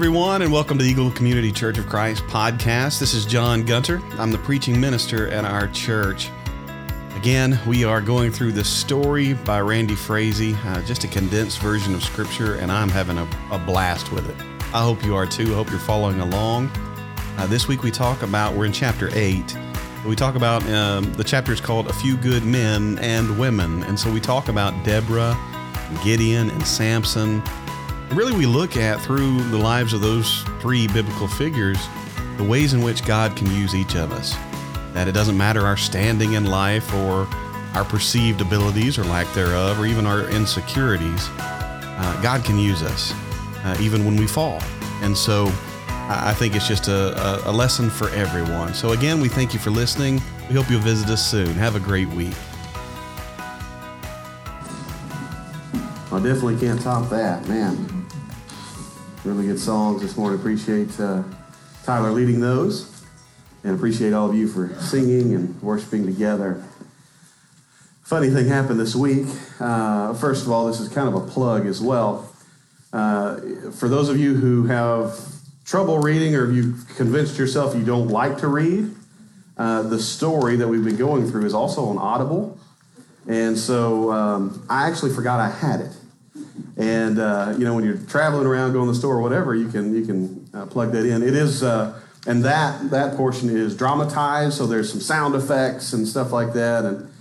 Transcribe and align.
Everyone, 0.00 0.40
and 0.40 0.50
welcome 0.50 0.78
to 0.78 0.82
the 0.82 0.88
Eagle 0.90 1.10
Community 1.10 1.52
Church 1.52 1.76
of 1.76 1.86
Christ 1.86 2.24
podcast. 2.24 2.98
This 2.98 3.12
is 3.12 3.26
John 3.26 3.66
Gunter. 3.66 4.00
I'm 4.12 4.32
the 4.32 4.38
preaching 4.38 4.80
minister 4.80 5.28
at 5.28 5.44
our 5.44 5.68
church. 5.68 6.30
Again, 7.16 7.60
we 7.66 7.84
are 7.84 8.00
going 8.00 8.32
through 8.32 8.52
the 8.52 8.64
story 8.64 9.34
by 9.34 9.60
Randy 9.60 9.94
Frazee, 9.94 10.54
uh, 10.64 10.80
just 10.84 11.04
a 11.04 11.06
condensed 11.06 11.58
version 11.58 11.94
of 11.94 12.02
Scripture, 12.02 12.54
and 12.54 12.72
I'm 12.72 12.88
having 12.88 13.18
a, 13.18 13.28
a 13.50 13.58
blast 13.58 14.10
with 14.10 14.26
it. 14.30 14.36
I 14.72 14.82
hope 14.82 15.04
you 15.04 15.14
are 15.14 15.26
too. 15.26 15.52
I 15.52 15.56
hope 15.56 15.68
you're 15.68 15.78
following 15.78 16.20
along. 16.20 16.70
Uh, 17.36 17.46
this 17.48 17.68
week 17.68 17.82
we 17.82 17.90
talk 17.90 18.22
about, 18.22 18.54
we're 18.54 18.64
in 18.64 18.72
chapter 18.72 19.10
8. 19.12 19.54
We 20.06 20.16
talk 20.16 20.34
about, 20.34 20.66
um, 20.70 21.12
the 21.12 21.24
chapter 21.24 21.52
is 21.52 21.60
called 21.60 21.88
A 21.88 21.92
Few 21.92 22.16
Good 22.16 22.46
Men 22.46 22.98
and 23.00 23.38
Women. 23.38 23.82
And 23.82 24.00
so 24.00 24.10
we 24.10 24.18
talk 24.18 24.48
about 24.48 24.72
Deborah, 24.82 25.36
Gideon, 26.02 26.48
and 26.48 26.66
Samson. 26.66 27.42
Really, 28.12 28.34
we 28.34 28.46
look 28.46 28.76
at 28.76 29.00
through 29.00 29.40
the 29.50 29.56
lives 29.56 29.92
of 29.92 30.00
those 30.00 30.42
three 30.60 30.88
biblical 30.88 31.28
figures 31.28 31.78
the 32.38 32.44
ways 32.44 32.72
in 32.72 32.82
which 32.82 33.04
God 33.04 33.36
can 33.36 33.50
use 33.52 33.74
each 33.74 33.94
of 33.94 34.12
us. 34.12 34.34
That 34.94 35.06
it 35.06 35.12
doesn't 35.12 35.36
matter 35.36 35.66
our 35.66 35.76
standing 35.76 36.32
in 36.32 36.46
life 36.46 36.92
or 36.94 37.28
our 37.74 37.84
perceived 37.84 38.40
abilities 38.40 38.98
or 38.98 39.04
lack 39.04 39.32
thereof, 39.34 39.78
or 39.78 39.86
even 39.86 40.06
our 40.06 40.28
insecurities. 40.30 41.28
Uh, 41.38 42.20
God 42.22 42.44
can 42.44 42.58
use 42.58 42.82
us 42.82 43.12
uh, 43.64 43.76
even 43.80 44.04
when 44.04 44.16
we 44.16 44.26
fall. 44.26 44.60
And 45.02 45.16
so 45.16 45.46
I 46.08 46.34
think 46.34 46.56
it's 46.56 46.66
just 46.66 46.88
a, 46.88 47.48
a, 47.48 47.52
lesson 47.52 47.90
for 47.90 48.08
everyone. 48.10 48.74
So, 48.74 48.90
again, 48.92 49.20
we 49.20 49.28
thank 49.28 49.52
you 49.52 49.60
for 49.60 49.70
listening. 49.70 50.20
We 50.48 50.56
hope 50.56 50.68
you'll 50.68 50.80
visit 50.80 51.08
us 51.08 51.24
soon. 51.24 51.46
Have 51.54 51.76
a 51.76 51.80
great 51.80 52.08
week. 52.08 52.34
I 56.12 56.18
definitely 56.18 56.58
can't 56.58 56.80
top 56.80 57.08
that, 57.10 57.46
man. 57.46 57.99
Really 59.22 59.48
good 59.48 59.58
songs 59.60 60.00
this 60.00 60.16
morning. 60.16 60.40
Appreciate 60.40 60.98
uh, 60.98 61.22
Tyler 61.84 62.10
leading 62.10 62.40
those, 62.40 63.04
and 63.62 63.74
appreciate 63.74 64.14
all 64.14 64.30
of 64.30 64.34
you 64.34 64.48
for 64.48 64.74
singing 64.80 65.34
and 65.34 65.60
worshiping 65.60 66.06
together. 66.06 66.64
Funny 68.02 68.30
thing 68.30 68.48
happened 68.48 68.80
this 68.80 68.96
week. 68.96 69.26
Uh, 69.60 70.14
first 70.14 70.46
of 70.46 70.50
all, 70.50 70.66
this 70.68 70.80
is 70.80 70.88
kind 70.88 71.06
of 71.06 71.14
a 71.14 71.26
plug 71.26 71.66
as 71.66 71.82
well. 71.82 72.32
Uh, 72.94 73.36
for 73.72 73.90
those 73.90 74.08
of 74.08 74.18
you 74.18 74.36
who 74.36 74.64
have 74.64 75.14
trouble 75.66 75.98
reading 75.98 76.34
or 76.34 76.50
you've 76.50 76.88
convinced 76.96 77.38
yourself 77.38 77.76
you 77.76 77.84
don't 77.84 78.08
like 78.08 78.38
to 78.38 78.48
read, 78.48 78.90
uh, 79.58 79.82
the 79.82 79.98
story 79.98 80.56
that 80.56 80.66
we've 80.66 80.84
been 80.84 80.96
going 80.96 81.30
through 81.30 81.44
is 81.44 81.52
also 81.52 81.84
on 81.84 81.98
Audible. 81.98 82.58
And 83.28 83.58
so 83.58 84.10
um, 84.12 84.64
I 84.70 84.88
actually 84.88 85.12
forgot 85.12 85.40
I 85.40 85.50
had 85.50 85.80
it. 85.80 85.92
And 86.80 87.18
uh, 87.18 87.54
you 87.58 87.64
know, 87.64 87.74
when 87.74 87.84
you're 87.84 87.98
traveling 87.98 88.46
around, 88.46 88.72
going 88.72 88.86
to 88.86 88.92
the 88.92 88.98
store, 88.98 89.16
or 89.16 89.20
whatever, 89.20 89.54
you 89.54 89.68
can 89.68 89.94
you 89.94 90.06
can 90.06 90.48
uh, 90.54 90.64
plug 90.64 90.92
that 90.92 91.04
in. 91.04 91.22
It 91.22 91.34
is, 91.34 91.62
uh, 91.62 92.00
and 92.26 92.42
that 92.44 92.90
that 92.90 93.16
portion 93.18 93.50
is 93.50 93.76
dramatized, 93.76 94.56
so 94.56 94.66
there's 94.66 94.90
some 94.90 95.00
sound 95.00 95.34
effects 95.34 95.92
and 95.92 96.08
stuff 96.08 96.32
like 96.32 96.54
that, 96.54 96.86
and 96.86 97.12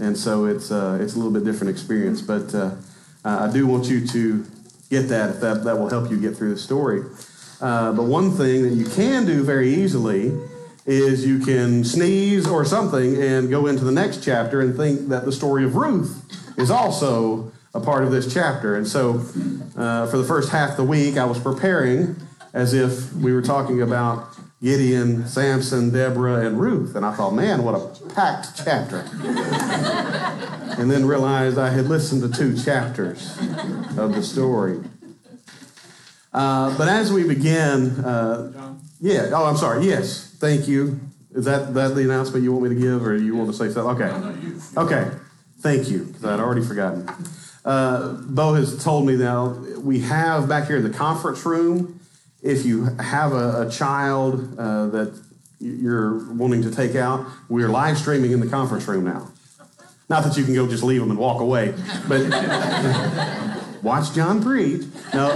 and 0.00 0.16
so 0.16 0.46
it's 0.46 0.70
uh, 0.70 0.98
it's 0.98 1.14
a 1.14 1.16
little 1.18 1.30
bit 1.30 1.44
different 1.44 1.70
experience. 1.70 2.22
But 2.22 2.54
uh, 2.54 2.74
I 3.22 3.52
do 3.52 3.66
want 3.66 3.84
you 3.86 4.06
to 4.06 4.46
get 4.88 5.08
that 5.08 5.28
if 5.28 5.40
that 5.40 5.64
that 5.64 5.78
will 5.78 5.90
help 5.90 6.10
you 6.10 6.18
get 6.18 6.34
through 6.34 6.54
the 6.54 6.60
story. 6.60 7.02
Uh, 7.60 7.92
but 7.92 8.04
one 8.04 8.30
thing 8.30 8.62
that 8.62 8.72
you 8.72 8.86
can 8.86 9.26
do 9.26 9.44
very 9.44 9.74
easily 9.74 10.32
is 10.86 11.26
you 11.26 11.38
can 11.38 11.84
sneeze 11.84 12.48
or 12.48 12.64
something 12.64 13.22
and 13.22 13.50
go 13.50 13.66
into 13.66 13.84
the 13.84 13.92
next 13.92 14.24
chapter 14.24 14.62
and 14.62 14.74
think 14.74 15.08
that 15.10 15.26
the 15.26 15.30
story 15.30 15.64
of 15.64 15.76
Ruth 15.76 16.24
is 16.58 16.70
also 16.70 17.52
a 17.74 17.80
part 17.80 18.04
of 18.04 18.10
this 18.10 18.32
chapter. 18.32 18.76
And 18.76 18.86
so 18.86 19.20
uh, 19.76 20.06
for 20.06 20.18
the 20.18 20.24
first 20.26 20.50
half 20.50 20.70
of 20.72 20.76
the 20.76 20.84
week, 20.84 21.16
I 21.16 21.24
was 21.24 21.38
preparing 21.38 22.16
as 22.52 22.74
if 22.74 23.12
we 23.14 23.32
were 23.32 23.42
talking 23.42 23.80
about 23.80 24.28
Gideon, 24.62 25.26
Samson, 25.26 25.90
Deborah, 25.90 26.46
and 26.46 26.60
Ruth. 26.60 26.94
And 26.94 27.04
I 27.04 27.14
thought, 27.14 27.32
man, 27.32 27.64
what 27.64 27.74
a 27.74 28.08
packed 28.14 28.62
chapter. 28.64 28.98
and 30.78 30.90
then 30.90 31.06
realized 31.06 31.58
I 31.58 31.70
had 31.70 31.86
listened 31.86 32.22
to 32.22 32.38
two 32.38 32.56
chapters 32.62 33.36
of 33.96 34.14
the 34.14 34.22
story. 34.22 34.80
Uh, 36.32 36.76
but 36.78 36.88
as 36.88 37.12
we 37.12 37.24
begin, 37.24 37.90
uh, 38.04 38.76
yeah, 39.00 39.30
oh, 39.32 39.46
I'm 39.46 39.56
sorry. 39.56 39.84
Yes, 39.86 40.34
thank 40.38 40.68
you. 40.68 41.00
Is 41.34 41.46
that, 41.46 41.74
that 41.74 41.94
the 41.94 42.02
announcement 42.02 42.44
you 42.44 42.52
want 42.52 42.64
me 42.64 42.74
to 42.74 42.80
give, 42.80 43.06
or 43.06 43.16
you 43.16 43.34
want 43.34 43.50
to 43.50 43.56
say 43.56 43.70
something? 43.70 44.04
Okay. 44.04 44.80
Okay. 44.80 45.10
Thank 45.60 45.88
you, 45.88 46.04
because 46.04 46.24
I'd 46.24 46.40
already 46.40 46.62
forgotten. 46.62 47.08
Uh, 47.64 48.14
Bo 48.22 48.54
has 48.54 48.82
told 48.82 49.06
me 49.06 49.16
now 49.16 49.48
we 49.78 50.00
have 50.00 50.48
back 50.48 50.66
here 50.66 50.78
in 50.78 50.82
the 50.82 50.96
conference 50.96 51.44
room. 51.46 52.00
If 52.42 52.64
you 52.64 52.84
have 52.98 53.32
a, 53.32 53.68
a 53.68 53.70
child 53.70 54.58
uh, 54.58 54.86
that 54.88 55.22
you're 55.60 56.32
wanting 56.34 56.62
to 56.62 56.72
take 56.72 56.96
out, 56.96 57.24
we're 57.48 57.68
live 57.68 57.98
streaming 57.98 58.32
in 58.32 58.40
the 58.40 58.48
conference 58.48 58.88
room 58.88 59.04
now. 59.04 59.28
Not 60.08 60.24
that 60.24 60.36
you 60.36 60.44
can 60.44 60.54
go 60.54 60.66
just 60.66 60.82
leave 60.82 61.00
them 61.00 61.10
and 61.10 61.18
walk 61.18 61.40
away, 61.40 61.74
but 62.08 62.20
watch 63.82 64.12
John 64.12 64.42
preach. 64.42 64.82
No, 65.14 65.28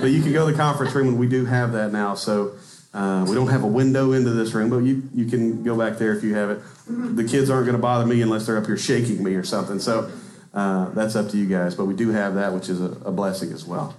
but 0.00 0.10
you 0.10 0.20
can 0.20 0.32
go 0.32 0.46
to 0.46 0.52
the 0.52 0.58
conference 0.58 0.94
room, 0.94 1.08
and 1.08 1.18
we 1.18 1.28
do 1.28 1.44
have 1.44 1.72
that 1.72 1.92
now. 1.92 2.14
So 2.14 2.56
uh, 2.92 3.24
we 3.26 3.34
don't 3.34 3.48
have 3.48 3.62
a 3.62 3.68
window 3.68 4.12
into 4.12 4.30
this 4.30 4.52
room, 4.52 4.68
but 4.68 4.78
you, 4.78 5.08
you 5.14 5.26
can 5.26 5.62
go 5.62 5.78
back 5.78 5.98
there 5.98 6.12
if 6.14 6.22
you 6.24 6.34
have 6.34 6.50
it. 6.50 6.60
The 6.88 7.24
kids 7.24 7.48
aren't 7.48 7.66
going 7.66 7.76
to 7.76 7.82
bother 7.82 8.04
me 8.04 8.20
unless 8.20 8.46
they're 8.46 8.58
up 8.58 8.66
here 8.66 8.76
shaking 8.76 9.22
me 9.22 9.34
or 9.34 9.44
something. 9.44 9.78
So 9.78 10.10
uh, 10.54 10.90
that's 10.90 11.16
up 11.16 11.28
to 11.30 11.36
you 11.36 11.46
guys. 11.46 11.74
But 11.74 11.86
we 11.86 11.94
do 11.94 12.10
have 12.10 12.34
that, 12.34 12.52
which 12.52 12.68
is 12.68 12.80
a, 12.80 12.90
a 13.04 13.12
blessing 13.12 13.52
as 13.52 13.64
well. 13.64 13.94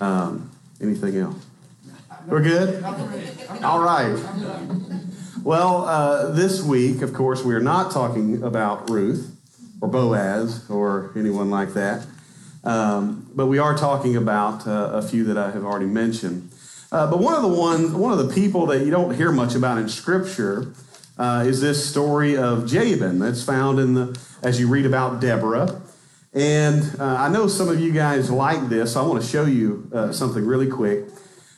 Um, 0.00 0.50
anything 0.80 1.16
else? 1.16 1.44
We're 2.26 2.42
good? 2.42 2.82
All 3.62 3.80
right. 3.80 4.18
Well, 5.42 5.84
uh, 5.84 6.30
this 6.32 6.62
week, 6.62 7.02
of 7.02 7.12
course, 7.12 7.44
we 7.44 7.54
are 7.54 7.60
not 7.60 7.92
talking 7.92 8.42
about 8.42 8.88
Ruth 8.88 9.36
or 9.82 9.88
Boaz 9.88 10.68
or 10.70 11.12
anyone 11.16 11.50
like 11.50 11.74
that. 11.74 12.06
Um, 12.64 13.30
but 13.34 13.46
we 13.46 13.58
are 13.58 13.76
talking 13.76 14.16
about 14.16 14.66
uh, 14.66 14.90
a 14.94 15.02
few 15.02 15.24
that 15.24 15.36
I 15.36 15.50
have 15.50 15.64
already 15.64 15.84
mentioned. 15.84 16.50
Uh, 16.90 17.10
but 17.10 17.18
one 17.18 17.34
of 17.34 17.42
the 17.42 17.48
ones, 17.48 17.92
one 17.92 18.18
of 18.18 18.26
the 18.26 18.32
people 18.32 18.66
that 18.66 18.84
you 18.84 18.90
don't 18.90 19.14
hear 19.14 19.30
much 19.30 19.54
about 19.54 19.76
in 19.76 19.88
Scripture 19.88 20.72
uh, 21.18 21.44
is 21.46 21.60
this 21.60 21.88
story 21.88 22.36
of 22.36 22.66
Jabin 22.66 23.18
that's 23.18 23.42
found 23.42 23.78
in 23.78 23.94
the 23.94 24.18
as 24.42 24.60
you 24.60 24.68
read 24.68 24.86
about 24.86 25.20
Deborah. 25.20 25.80
And 26.32 26.82
uh, 27.00 27.16
I 27.18 27.28
know 27.28 27.46
some 27.46 27.68
of 27.68 27.80
you 27.80 27.92
guys 27.92 28.30
like 28.30 28.68
this. 28.68 28.92
So 28.92 29.02
I 29.02 29.06
want 29.06 29.22
to 29.22 29.28
show 29.28 29.44
you 29.44 29.88
uh, 29.92 30.12
something 30.12 30.44
really 30.44 30.68
quick. 30.68 31.06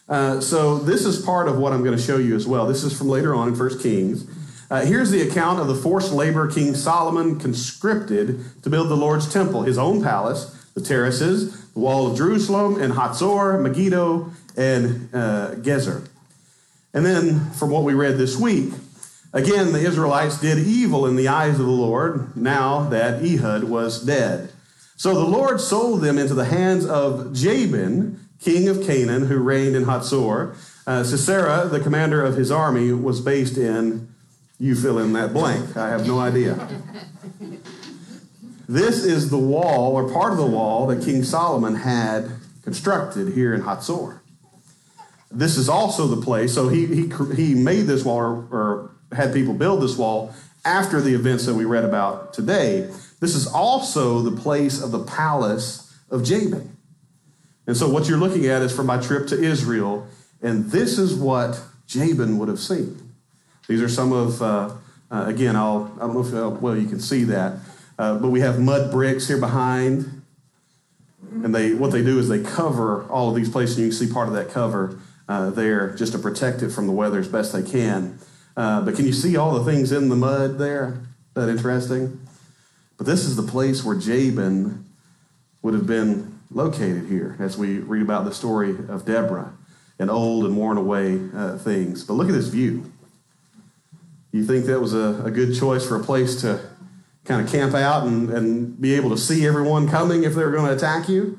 Uh, 0.09 0.41
so 0.41 0.79
this 0.79 1.05
is 1.05 1.25
part 1.25 1.49
of 1.49 1.59
what 1.59 1.73
I'm 1.73 1.83
going 1.83 1.97
to 1.97 2.03
show 2.03 2.19
you 2.19 2.37
as 2.37 2.47
well. 2.47 2.67
This 2.67 2.85
is 2.85 2.97
from 2.97 3.09
later 3.09 3.35
on 3.35 3.49
in 3.49 3.59
1 3.59 3.79
Kings. 3.81 4.27
Uh, 4.71 4.85
here's 4.85 5.11
the 5.11 5.23
account 5.23 5.61
of 5.61 5.69
the 5.69 5.75
forced 5.75 6.13
labor 6.13 6.51
King 6.51 6.75
Solomon 6.75 7.39
conscripted 7.39 8.45
to 8.63 8.71
build 8.71 8.89
the 8.89 8.97
Lord's 8.97 9.33
temple, 9.33 9.63
his 9.63 9.79
own 9.79 10.03
palace, 10.03 10.69
the 10.75 10.81
terraces, 10.81 11.73
the 11.73 11.81
wall 11.81 12.11
of 12.11 12.17
Jerusalem, 12.17 12.81
and 12.81 12.93
Hatzor, 12.93 13.61
Megiddo, 13.61 14.31
and 14.57 15.09
uh, 15.15 15.55
Gezer. 15.57 16.07
And 16.93 17.05
then 17.05 17.51
from 17.51 17.71
what 17.71 17.85
we 17.85 17.95
read 17.95 18.17
this 18.17 18.37
week, 18.37 18.73
Again, 19.37 19.73
the 19.73 19.81
Israelites 19.81 20.41
did 20.41 20.67
evil 20.67 21.05
in 21.05 21.15
the 21.15 21.29
eyes 21.29 21.61
of 21.61 21.67
the 21.67 21.71
Lord 21.71 22.35
now 22.35 22.89
that 22.89 23.23
Ehud 23.23 23.65
was 23.65 24.03
dead. 24.03 24.51
So 24.97 25.13
the 25.13 25.27
Lord 25.27 25.61
sold 25.61 26.01
them 26.01 26.17
into 26.17 26.33
the 26.33 26.47
hands 26.47 26.87
of 26.87 27.35
Jabin, 27.35 28.19
king 28.41 28.67
of 28.67 28.83
Canaan, 28.83 29.27
who 29.27 29.37
reigned 29.37 29.77
in 29.77 29.85
Hatzor. 29.85 30.57
Uh, 30.87 31.05
Sisera, 31.05 31.69
the 31.69 31.81
commander 31.81 32.25
of 32.25 32.37
his 32.37 32.51
army, 32.51 32.93
was 32.93 33.21
based 33.21 33.59
in, 33.59 34.09
you 34.59 34.75
fill 34.75 34.99
in 34.99 35.13
that 35.13 35.35
blank. 35.35 35.77
I 35.77 35.91
have 35.91 36.07
no 36.07 36.19
idea. 36.19 36.67
This 38.67 39.05
is 39.05 39.29
the 39.29 39.37
wall, 39.37 39.97
or 39.97 40.11
part 40.11 40.33
of 40.33 40.39
the 40.39 40.47
wall, 40.47 40.87
that 40.87 41.05
King 41.05 41.23
Solomon 41.23 41.75
had 41.75 42.31
constructed 42.63 43.35
here 43.35 43.53
in 43.53 43.61
Hatzor. 43.61 44.21
This 45.31 45.59
is 45.59 45.69
also 45.69 46.07
the 46.07 46.23
place, 46.23 46.55
so 46.55 46.69
he, 46.69 46.87
he, 46.87 47.13
he 47.35 47.55
made 47.55 47.83
this 47.83 48.03
wall, 48.03 48.17
or, 48.17 48.49
or 48.51 48.96
had 49.13 49.33
people 49.33 49.55
build 49.55 49.83
this 49.83 49.97
wall 49.97 50.35
after 50.65 51.01
the 51.01 51.15
events 51.15 51.47
that 51.47 51.55
we 51.55 51.65
read 51.65 51.85
about 51.85 52.35
today. 52.35 52.91
This 53.21 53.35
is 53.35 53.47
also 53.47 54.21
the 54.21 54.37
place 54.37 54.83
of 54.83 54.91
the 54.91 55.05
palace 55.05 55.95
of 56.11 56.25
Jabin. 56.25 56.77
And 57.67 57.77
so, 57.77 57.89
what 57.89 58.09
you're 58.09 58.19
looking 58.19 58.47
at 58.47 58.63
is 58.63 58.75
from 58.75 58.87
my 58.87 59.01
trip 59.01 59.27
to 59.29 59.43
Israel, 59.43 60.07
and 60.43 60.67
this 60.71 60.99
is 60.99 61.15
what 61.15 61.61
Jabin 61.87 62.39
would 62.39 62.49
have 62.49 62.61
seen. 62.61 63.15
These 63.67 63.83
are 63.83 63.89
some 63.89 64.13
of, 64.13 64.41
uh, 64.41 64.71
uh, 65.11 65.25
again, 65.27 65.57
I'll, 65.57 65.93
I 65.97 66.01
don't 66.01 66.15
know 66.15 66.21
if 66.21 66.35
uh, 66.35 66.57
well 66.61 66.77
you 66.77 66.89
can 66.89 67.01
see 67.01 67.25
that, 67.25 67.59
uh, 67.99 68.19
but 68.19 68.29
we 68.29 68.41
have 68.41 68.61
mud 68.61 68.93
bricks 68.93 69.27
here 69.27 69.39
behind, 69.39 70.23
and 71.43 71.55
they 71.55 71.75
what 71.75 71.91
they 71.91 72.05
do 72.05 72.19
is 72.19 72.29
they 72.29 72.43
cover 72.43 73.05
all 73.05 73.31
of 73.31 73.35
these 73.35 73.49
places. 73.49 73.77
And 73.77 73.87
you 73.87 73.91
can 73.91 74.07
see 74.07 74.13
part 74.13 74.29
of 74.29 74.35
that 74.35 74.51
cover 74.51 75.01
uh, 75.29 75.51
there 75.51 75.95
just 75.95 76.13
to 76.13 76.19
protect 76.19 76.63
it 76.63 76.71
from 76.71 76.87
the 76.87 76.93
weather 76.93 77.19
as 77.19 77.29
best 77.29 77.53
they 77.53 77.63
can. 77.63 78.19
Uh, 78.57 78.81
but 78.81 78.95
can 78.95 79.05
you 79.05 79.13
see 79.13 79.37
all 79.37 79.53
the 79.59 79.71
things 79.71 79.93
in 79.93 80.09
the 80.09 80.17
mud 80.17 80.59
there? 80.59 81.03
That 81.35 81.49
interesting? 81.49 82.21
But 82.97 83.07
this 83.07 83.25
is 83.25 83.37
the 83.37 83.43
place 83.43 83.85
where 83.85 83.97
Jabin 83.97 84.85
would 85.61 85.75
have 85.75 85.87
been 85.87 86.41
located 86.51 87.07
here 87.09 87.37
as 87.39 87.59
we 87.59 87.79
read 87.79 88.03
about 88.03 88.25
the 88.25 88.33
story 88.33 88.71
of 88.71 89.05
Deborah. 89.05 89.53
and 89.99 90.11
old 90.11 90.45
and 90.45 90.57
worn 90.57 90.77
away 90.77 91.21
uh, 91.35 91.57
things. 91.59 92.05
But 92.05 92.15
look 92.15 92.29
at 92.29 92.35
this 92.35 92.49
view. 92.49 92.93
You 94.33 94.45
think 94.45 94.67
that 94.67 94.81
was 94.81 94.93
a, 94.93 95.23
a 95.25 95.31
good 95.31 95.59
choice 95.59 95.87
for 95.87 95.97
a 95.97 96.05
place 96.05 96.41
to 96.43 96.61
kind 97.25 97.45
of 97.45 97.51
camp 97.51 97.75
out 97.75 98.07
and, 98.07 98.31
and 98.31 98.81
be 98.81 98.95
able 98.95 99.11
to 99.11 99.17
see 99.17 99.47
everyone 99.47 99.89
coming 99.89 100.25
if 100.25 100.35
they 100.35 100.45
were 100.45 100.51
going 100.51 100.67
to 100.67 100.77
attack 100.77 101.09
you? 101.09 101.39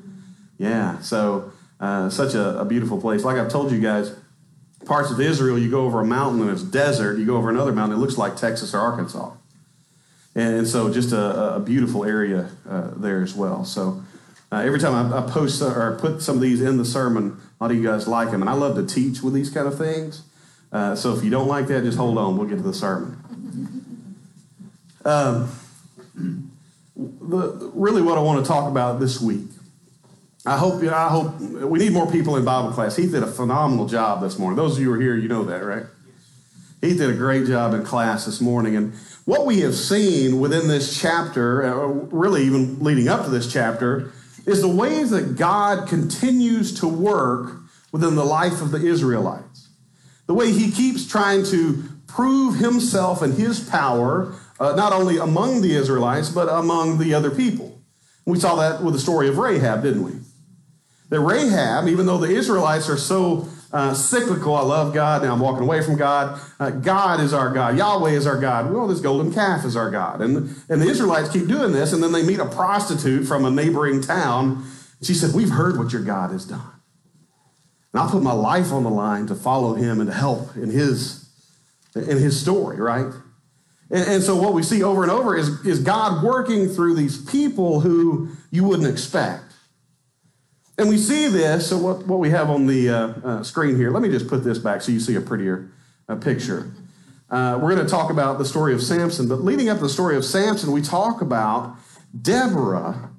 Yeah, 0.58 0.98
so 1.00 1.52
uh, 1.78 2.10
such 2.10 2.34
a, 2.34 2.58
a 2.60 2.64
beautiful 2.64 3.00
place. 3.00 3.24
Like 3.24 3.36
I've 3.36 3.48
told 3.50 3.70
you 3.70 3.80
guys, 3.80 4.14
parts 4.88 5.10
of 5.10 5.20
Israel, 5.20 5.58
you 5.58 5.70
go 5.70 5.82
over 5.82 6.00
a 6.00 6.04
mountain 6.04 6.40
and 6.40 6.50
it's 6.50 6.62
desert. 6.62 7.18
You 7.18 7.26
go 7.26 7.36
over 7.36 7.50
another 7.50 7.72
mountain, 7.72 7.98
it 7.98 8.00
looks 8.00 8.18
like 8.18 8.36
Texas 8.36 8.74
or 8.74 8.78
Arkansas. 8.78 9.32
And, 10.34 10.66
so 10.66 10.92
just 10.92 11.12
a, 11.12 11.56
a 11.56 11.60
beautiful 11.60 12.04
area 12.04 12.50
uh, 12.68 12.90
there 12.96 13.22
as 13.22 13.34
well. 13.34 13.64
So 13.64 14.02
uh, 14.50 14.56
every 14.56 14.78
time 14.78 15.12
I, 15.12 15.18
I, 15.18 15.30
post 15.30 15.60
or 15.60 15.98
put 16.00 16.22
some 16.22 16.36
of 16.36 16.42
these 16.42 16.62
in 16.62 16.76
the 16.76 16.84
sermon, 16.84 17.40
a 17.60 17.64
lot 17.64 17.70
of 17.70 17.76
you 17.76 17.82
guys 17.82 18.08
like 18.08 18.30
them. 18.30 18.40
And 18.40 18.48
I 18.48 18.54
love 18.54 18.76
to 18.76 18.86
teach 18.86 19.20
with 19.20 19.34
these 19.34 19.50
kind 19.50 19.66
of 19.66 19.76
things. 19.76 20.22
Uh, 20.70 20.94
so 20.94 21.14
if 21.14 21.24
you 21.24 21.30
don't 21.30 21.48
like 21.48 21.66
that, 21.68 21.82
just 21.82 21.98
hold 21.98 22.18
on. 22.18 22.36
We'll 22.36 22.48
get 22.48 22.56
to 22.56 22.62
the 22.62 22.74
sermon. 22.74 23.16
Um, 25.04 25.50
the, 26.96 27.70
really, 27.74 28.02
what 28.02 28.16
I 28.16 28.20
want 28.20 28.44
to 28.44 28.48
talk 28.48 28.70
about 28.70 29.00
this 29.00 29.20
week 29.20 29.48
I 30.48 30.56
hope, 30.56 30.82
I 30.82 31.08
hope 31.08 31.38
we 31.40 31.78
need 31.78 31.92
more 31.92 32.10
people 32.10 32.36
in 32.36 32.44
Bible 32.44 32.72
class. 32.72 32.96
Heath 32.96 33.12
did 33.12 33.22
a 33.22 33.26
phenomenal 33.26 33.86
job 33.86 34.22
this 34.22 34.38
morning. 34.38 34.56
Those 34.56 34.76
of 34.76 34.80
you 34.80 34.86
who 34.86 34.94
are 34.94 35.00
here, 35.00 35.14
you 35.14 35.28
know 35.28 35.44
that, 35.44 35.62
right? 35.62 35.84
Heath 36.80 36.96
did 36.96 37.10
a 37.10 37.14
great 37.14 37.46
job 37.46 37.74
in 37.74 37.84
class 37.84 38.24
this 38.24 38.40
morning. 38.40 38.74
And 38.74 38.94
what 39.26 39.44
we 39.44 39.60
have 39.60 39.74
seen 39.74 40.40
within 40.40 40.66
this 40.66 40.98
chapter, 40.98 41.66
uh, 41.66 41.86
really 41.86 42.44
even 42.44 42.78
leading 42.78 43.08
up 43.08 43.24
to 43.24 43.30
this 43.30 43.52
chapter, 43.52 44.10
is 44.46 44.62
the 44.62 44.68
ways 44.68 45.10
that 45.10 45.36
God 45.36 45.86
continues 45.86 46.80
to 46.80 46.88
work 46.88 47.54
within 47.92 48.14
the 48.14 48.24
life 48.24 48.62
of 48.62 48.70
the 48.70 48.78
Israelites. 48.78 49.68
The 50.28 50.34
way 50.34 50.52
he 50.52 50.70
keeps 50.70 51.06
trying 51.06 51.44
to 51.44 51.84
prove 52.06 52.56
himself 52.56 53.20
and 53.20 53.34
his 53.34 53.60
power, 53.60 54.34
uh, 54.58 54.74
not 54.74 54.94
only 54.94 55.18
among 55.18 55.60
the 55.60 55.74
Israelites, 55.74 56.30
but 56.30 56.48
among 56.48 56.96
the 56.96 57.12
other 57.12 57.30
people. 57.30 57.82
We 58.24 58.40
saw 58.40 58.56
that 58.56 58.82
with 58.82 58.94
the 58.94 59.00
story 59.00 59.28
of 59.28 59.36
Rahab, 59.36 59.82
didn't 59.82 60.04
we? 60.04 60.12
That 61.08 61.20
Rahab, 61.20 61.88
even 61.88 62.06
though 62.06 62.18
the 62.18 62.28
Israelites 62.30 62.88
are 62.88 62.96
so 62.96 63.48
uh, 63.72 63.94
cyclical, 63.94 64.54
I 64.54 64.62
love 64.62 64.94
God, 64.94 65.22
now 65.22 65.32
I'm 65.32 65.40
walking 65.40 65.62
away 65.62 65.82
from 65.82 65.96
God. 65.96 66.40
Uh, 66.58 66.70
God 66.70 67.20
is 67.20 67.32
our 67.32 67.52
God. 67.52 67.76
Yahweh 67.76 68.12
is 68.12 68.26
our 68.26 68.40
God. 68.40 68.72
Well, 68.72 68.86
this 68.88 69.00
golden 69.00 69.32
calf 69.32 69.64
is 69.64 69.76
our 69.76 69.90
God. 69.90 70.20
And, 70.20 70.54
and 70.68 70.80
the 70.80 70.86
Israelites 70.86 71.30
keep 71.30 71.46
doing 71.46 71.72
this, 71.72 71.92
and 71.92 72.02
then 72.02 72.12
they 72.12 72.22
meet 72.22 72.38
a 72.38 72.46
prostitute 72.46 73.26
from 73.26 73.44
a 73.44 73.50
neighboring 73.50 74.00
town. 74.00 74.66
She 75.02 75.14
said, 75.14 75.34
We've 75.34 75.50
heard 75.50 75.78
what 75.78 75.92
your 75.92 76.02
God 76.02 76.30
has 76.30 76.44
done. 76.44 76.72
And 77.92 78.02
I'll 78.02 78.10
put 78.10 78.22
my 78.22 78.32
life 78.32 78.72
on 78.72 78.84
the 78.84 78.90
line 78.90 79.26
to 79.26 79.34
follow 79.34 79.74
him 79.74 80.00
and 80.00 80.08
to 80.08 80.14
help 80.14 80.56
in 80.56 80.70
his, 80.70 81.28
in 81.94 82.18
his 82.18 82.38
story, 82.40 82.78
right? 82.78 83.12
And, 83.90 84.08
and 84.08 84.22
so 84.22 84.36
what 84.36 84.52
we 84.52 84.62
see 84.62 84.82
over 84.82 85.02
and 85.02 85.10
over 85.10 85.36
is, 85.36 85.64
is 85.64 85.80
God 85.80 86.22
working 86.22 86.68
through 86.68 86.94
these 86.94 87.24
people 87.30 87.80
who 87.80 88.28
you 88.50 88.64
wouldn't 88.64 88.88
expect. 88.88 89.47
And 90.78 90.88
we 90.88 90.96
see 90.96 91.26
this, 91.26 91.68
so 91.68 91.76
what, 91.76 92.06
what 92.06 92.20
we 92.20 92.30
have 92.30 92.48
on 92.50 92.66
the 92.66 92.88
uh, 92.88 92.94
uh, 93.24 93.42
screen 93.42 93.76
here, 93.76 93.90
let 93.90 94.00
me 94.00 94.08
just 94.08 94.28
put 94.28 94.44
this 94.44 94.58
back 94.58 94.80
so 94.80 94.92
you 94.92 95.00
see 95.00 95.16
a 95.16 95.20
prettier 95.20 95.70
uh, 96.08 96.14
picture. 96.14 96.70
we're 97.30 97.74
going 97.74 97.84
to 97.84 97.86
talk 97.86 98.10
about 98.10 98.38
the 98.38 98.44
story 98.44 98.72
of 98.72 98.80
Samson, 98.80 99.28
but 99.28 99.42
leading 99.42 99.68
up 99.68 99.78
to 99.78 99.82
the 99.82 99.88
story 99.88 100.16
of 100.16 100.24
Samson, 100.24 100.70
we 100.70 100.80
talk 100.80 101.20
about 101.20 101.76
Deborah 102.22 103.10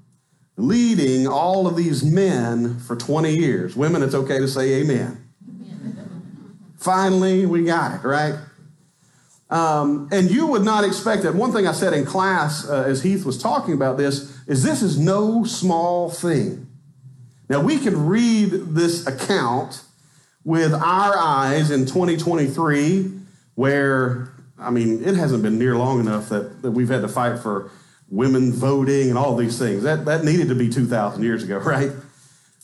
leading 0.59 1.27
all 1.27 1.67
of 1.67 1.75
these 1.75 2.03
men 2.03 2.79
for 2.79 2.95
20 2.95 3.35
years. 3.35 3.75
Women, 3.75 4.03
it's 4.03 4.15
okay 4.15 4.39
to 4.39 4.47
say 4.47 4.81
amen. 4.81 5.25
Finally, 6.77 7.45
we 7.45 7.65
got 7.65 7.95
it, 7.95 8.07
right? 8.07 8.35
Um, 9.49 10.07
and 10.11 10.29
you 10.29 10.47
would 10.47 10.63
not 10.63 10.83
expect 10.83 11.23
that. 11.23 11.35
One 11.35 11.51
thing 11.51 11.67
I 11.67 11.71
said 11.71 11.93
in 11.93 12.05
class 12.05 12.69
uh, 12.69 12.83
as 12.83 13.03
Heath 13.03 13.25
was 13.25 13.37
talking 13.37 13.73
about 13.73 13.97
this 13.97 14.37
is 14.47 14.63
this 14.63 14.81
is 14.81 14.97
no 14.97 15.43
small 15.43 16.09
thing. 16.09 16.68
Now, 17.49 17.61
we 17.61 17.79
can 17.79 18.05
read 18.05 18.51
this 18.51 19.07
account 19.07 19.81
with 20.43 20.71
our 20.71 21.17
eyes 21.17 21.71
in 21.71 21.87
2023, 21.87 23.11
where, 23.55 24.31
I 24.59 24.69
mean, 24.69 25.03
it 25.03 25.15
hasn't 25.15 25.41
been 25.41 25.57
near 25.57 25.75
long 25.75 25.99
enough 25.99 26.29
that, 26.29 26.61
that 26.61 26.71
we've 26.71 26.89
had 26.89 27.01
to 27.01 27.07
fight 27.07 27.39
for 27.39 27.71
women 28.07 28.53
voting 28.53 29.09
and 29.09 29.17
all 29.17 29.35
these 29.35 29.57
things. 29.57 29.83
That, 29.83 30.05
that 30.05 30.23
needed 30.23 30.47
to 30.49 30.55
be 30.55 30.69
2,000 30.69 31.23
years 31.23 31.43
ago, 31.43 31.57
right? 31.59 31.91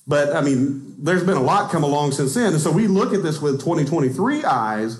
But, 0.07 0.35
I 0.35 0.41
mean, 0.41 0.95
there's 0.99 1.23
been 1.23 1.37
a 1.37 1.43
lot 1.43 1.71
come 1.71 1.83
along 1.83 2.11
since 2.11 2.35
then. 2.35 2.53
And 2.53 2.61
so 2.61 2.71
we 2.71 2.85
look 2.87 3.11
at 3.11 3.23
this 3.23 3.41
with 3.41 3.59
2023 3.59 4.43
eyes, 4.45 4.97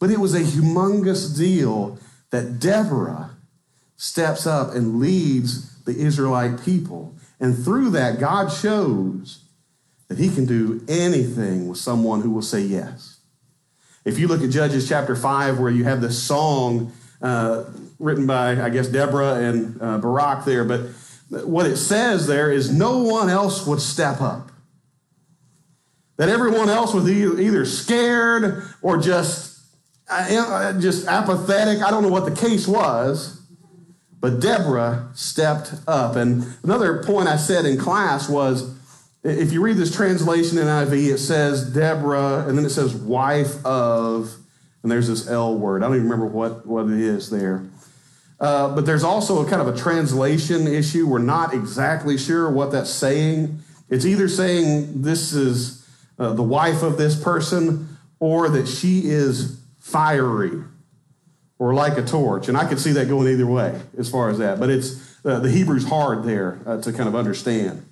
but 0.00 0.10
it 0.10 0.18
was 0.18 0.34
a 0.34 0.40
humongous 0.40 1.36
deal 1.36 1.98
that 2.30 2.58
Deborah 2.58 3.30
steps 3.96 4.46
up 4.46 4.74
and 4.74 4.98
leads 4.98 5.82
the 5.84 5.94
Israelite 5.94 6.62
people 6.64 7.15
and 7.40 7.56
through 7.56 7.90
that, 7.90 8.18
God 8.18 8.50
shows 8.50 9.40
that 10.08 10.18
He 10.18 10.30
can 10.30 10.46
do 10.46 10.84
anything 10.88 11.68
with 11.68 11.78
someone 11.78 12.22
who 12.22 12.30
will 12.30 12.42
say 12.42 12.60
yes. 12.60 13.18
If 14.04 14.18
you 14.18 14.28
look 14.28 14.42
at 14.42 14.50
Judges 14.50 14.88
chapter 14.88 15.16
5, 15.16 15.58
where 15.58 15.70
you 15.70 15.84
have 15.84 16.00
this 16.00 16.22
song 16.22 16.92
uh, 17.20 17.64
written 17.98 18.26
by, 18.26 18.62
I 18.62 18.68
guess, 18.70 18.88
Deborah 18.88 19.34
and 19.34 19.80
uh, 19.82 19.98
Barak 19.98 20.44
there, 20.44 20.64
but 20.64 20.82
what 21.28 21.66
it 21.66 21.76
says 21.76 22.26
there 22.26 22.52
is 22.52 22.72
no 22.72 22.98
one 22.98 23.28
else 23.28 23.66
would 23.66 23.80
step 23.80 24.20
up. 24.20 24.52
That 26.18 26.28
everyone 26.28 26.70
else 26.70 26.94
was 26.94 27.10
either 27.10 27.66
scared 27.66 28.62
or 28.80 28.96
just, 28.96 29.60
uh, 30.08 30.78
just 30.80 31.06
apathetic. 31.08 31.82
I 31.82 31.90
don't 31.90 32.02
know 32.02 32.08
what 32.08 32.24
the 32.24 32.34
case 32.34 32.66
was. 32.66 33.42
But 34.26 34.40
Deborah 34.40 35.08
stepped 35.14 35.72
up. 35.86 36.16
And 36.16 36.56
another 36.64 37.00
point 37.04 37.28
I 37.28 37.36
said 37.36 37.64
in 37.64 37.78
class 37.78 38.28
was 38.28 38.74
if 39.22 39.52
you 39.52 39.62
read 39.62 39.76
this 39.76 39.94
translation 39.94 40.58
in 40.58 40.64
NIV, 40.64 41.12
it 41.12 41.18
says 41.18 41.72
Deborah, 41.72 42.44
and 42.48 42.58
then 42.58 42.64
it 42.64 42.70
says 42.70 42.92
wife 42.92 43.64
of, 43.64 44.34
and 44.82 44.90
there's 44.90 45.06
this 45.06 45.28
L 45.28 45.56
word. 45.56 45.84
I 45.84 45.86
don't 45.86 45.98
even 45.98 46.10
remember 46.10 46.26
what, 46.26 46.66
what 46.66 46.86
it 46.86 46.98
is 46.98 47.30
there. 47.30 47.66
Uh, 48.40 48.74
but 48.74 48.84
there's 48.84 49.04
also 49.04 49.46
a 49.46 49.48
kind 49.48 49.62
of 49.62 49.72
a 49.72 49.78
translation 49.78 50.66
issue. 50.66 51.06
We're 51.06 51.18
not 51.20 51.54
exactly 51.54 52.18
sure 52.18 52.50
what 52.50 52.72
that's 52.72 52.90
saying. 52.90 53.60
It's 53.90 54.04
either 54.04 54.26
saying 54.26 55.02
this 55.02 55.34
is 55.34 55.88
uh, 56.18 56.32
the 56.32 56.42
wife 56.42 56.82
of 56.82 56.98
this 56.98 57.14
person 57.14 57.96
or 58.18 58.48
that 58.48 58.66
she 58.66 59.02
is 59.04 59.60
fiery 59.78 60.64
or 61.58 61.74
like 61.74 61.96
a 61.96 62.02
torch. 62.02 62.48
And 62.48 62.56
I 62.56 62.68
could 62.68 62.78
see 62.78 62.92
that 62.92 63.08
going 63.08 63.28
either 63.28 63.46
way 63.46 63.80
as 63.98 64.10
far 64.10 64.28
as 64.28 64.38
that. 64.38 64.58
But 64.60 64.70
it's 64.70 65.16
uh, 65.24 65.40
the 65.40 65.50
Hebrew's 65.50 65.88
hard 65.88 66.24
there 66.24 66.58
uh, 66.66 66.80
to 66.82 66.92
kind 66.92 67.08
of 67.08 67.14
understand. 67.14 67.86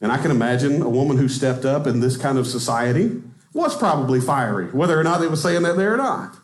And 0.00 0.10
I 0.10 0.18
can 0.18 0.30
imagine 0.30 0.82
a 0.82 0.88
woman 0.88 1.16
who 1.16 1.28
stepped 1.28 1.64
up 1.64 1.86
in 1.86 2.00
this 2.00 2.16
kind 2.16 2.38
of 2.38 2.46
society 2.46 3.22
was 3.52 3.76
probably 3.76 4.20
fiery, 4.20 4.66
whether 4.66 4.98
or 4.98 5.04
not 5.04 5.20
they 5.20 5.28
were 5.28 5.36
saying 5.36 5.62
that 5.62 5.76
there 5.76 5.94
or 5.94 5.96
not. 5.96 6.36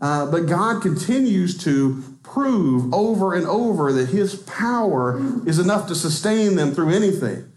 Uh, 0.00 0.30
but 0.30 0.46
God 0.46 0.82
continues 0.82 1.56
to 1.64 2.02
prove 2.22 2.92
over 2.92 3.34
and 3.34 3.46
over 3.46 3.92
that 3.92 4.08
His 4.08 4.34
power 4.34 5.20
is 5.46 5.58
enough 5.58 5.86
to 5.88 5.94
sustain 5.94 6.56
them 6.56 6.72
through 6.72 6.90
anything. 6.90 7.50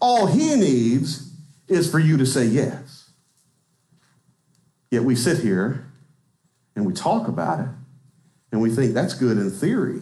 All 0.00 0.26
He 0.26 0.54
needs 0.54 1.32
is 1.68 1.90
for 1.90 1.98
you 1.98 2.16
to 2.18 2.26
say 2.26 2.44
yes. 2.44 3.10
Yet 4.90 5.04
we 5.04 5.16
sit 5.16 5.38
here 5.38 5.86
and 6.74 6.86
we 6.86 6.92
talk 6.92 7.28
about 7.28 7.60
it 7.60 7.68
and 8.50 8.60
we 8.60 8.70
think 8.70 8.94
that's 8.94 9.14
good 9.14 9.38
in 9.38 9.50
theory. 9.50 10.00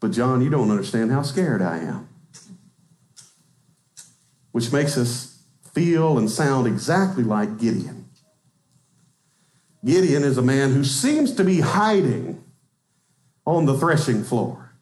But, 0.00 0.12
John, 0.12 0.42
you 0.42 0.50
don't 0.50 0.70
understand 0.70 1.10
how 1.10 1.22
scared 1.22 1.62
I 1.62 1.78
am. 1.78 2.08
Which 4.52 4.72
makes 4.72 4.96
us 4.96 5.42
feel 5.72 6.18
and 6.18 6.30
sound 6.30 6.66
exactly 6.66 7.24
like 7.24 7.58
Gideon. 7.58 8.08
Gideon 9.84 10.24
is 10.24 10.38
a 10.38 10.42
man 10.42 10.72
who 10.72 10.84
seems 10.84 11.34
to 11.34 11.44
be 11.44 11.60
hiding 11.60 12.42
on 13.46 13.64
the 13.66 13.76
threshing 13.76 14.22
floor. 14.22 14.72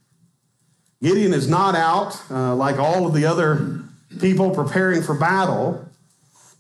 Gideon 1.03 1.35
is 1.35 1.49
not 1.49 1.75
out 1.75 2.21
uh, 2.31 2.55
like 2.55 2.79
all 2.79 3.07
of 3.07 3.15
the 3.15 3.27
other 3.27 3.83
people 4.21 4.51
preparing 4.51 5.03
for 5.03 5.15
battle 5.15 5.86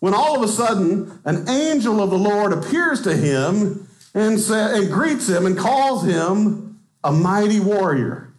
when 0.01 0.15
all 0.15 0.37
of 0.37 0.43
a 0.43 0.49
sudden 0.49 1.21
an 1.25 1.49
angel 1.49 2.03
of 2.03 2.11
the 2.11 2.19
Lord 2.19 2.53
appears 2.53 3.03
to 3.03 3.17
him 3.17 3.89
and, 4.15 4.39
sa- 4.39 4.75
and 4.75 4.91
greets 4.91 5.29
him 5.29 5.47
and 5.47 5.57
calls 5.57 6.05
him 6.05 6.81
a 7.03 7.13
mighty 7.13 7.61
warrior. 7.61 8.33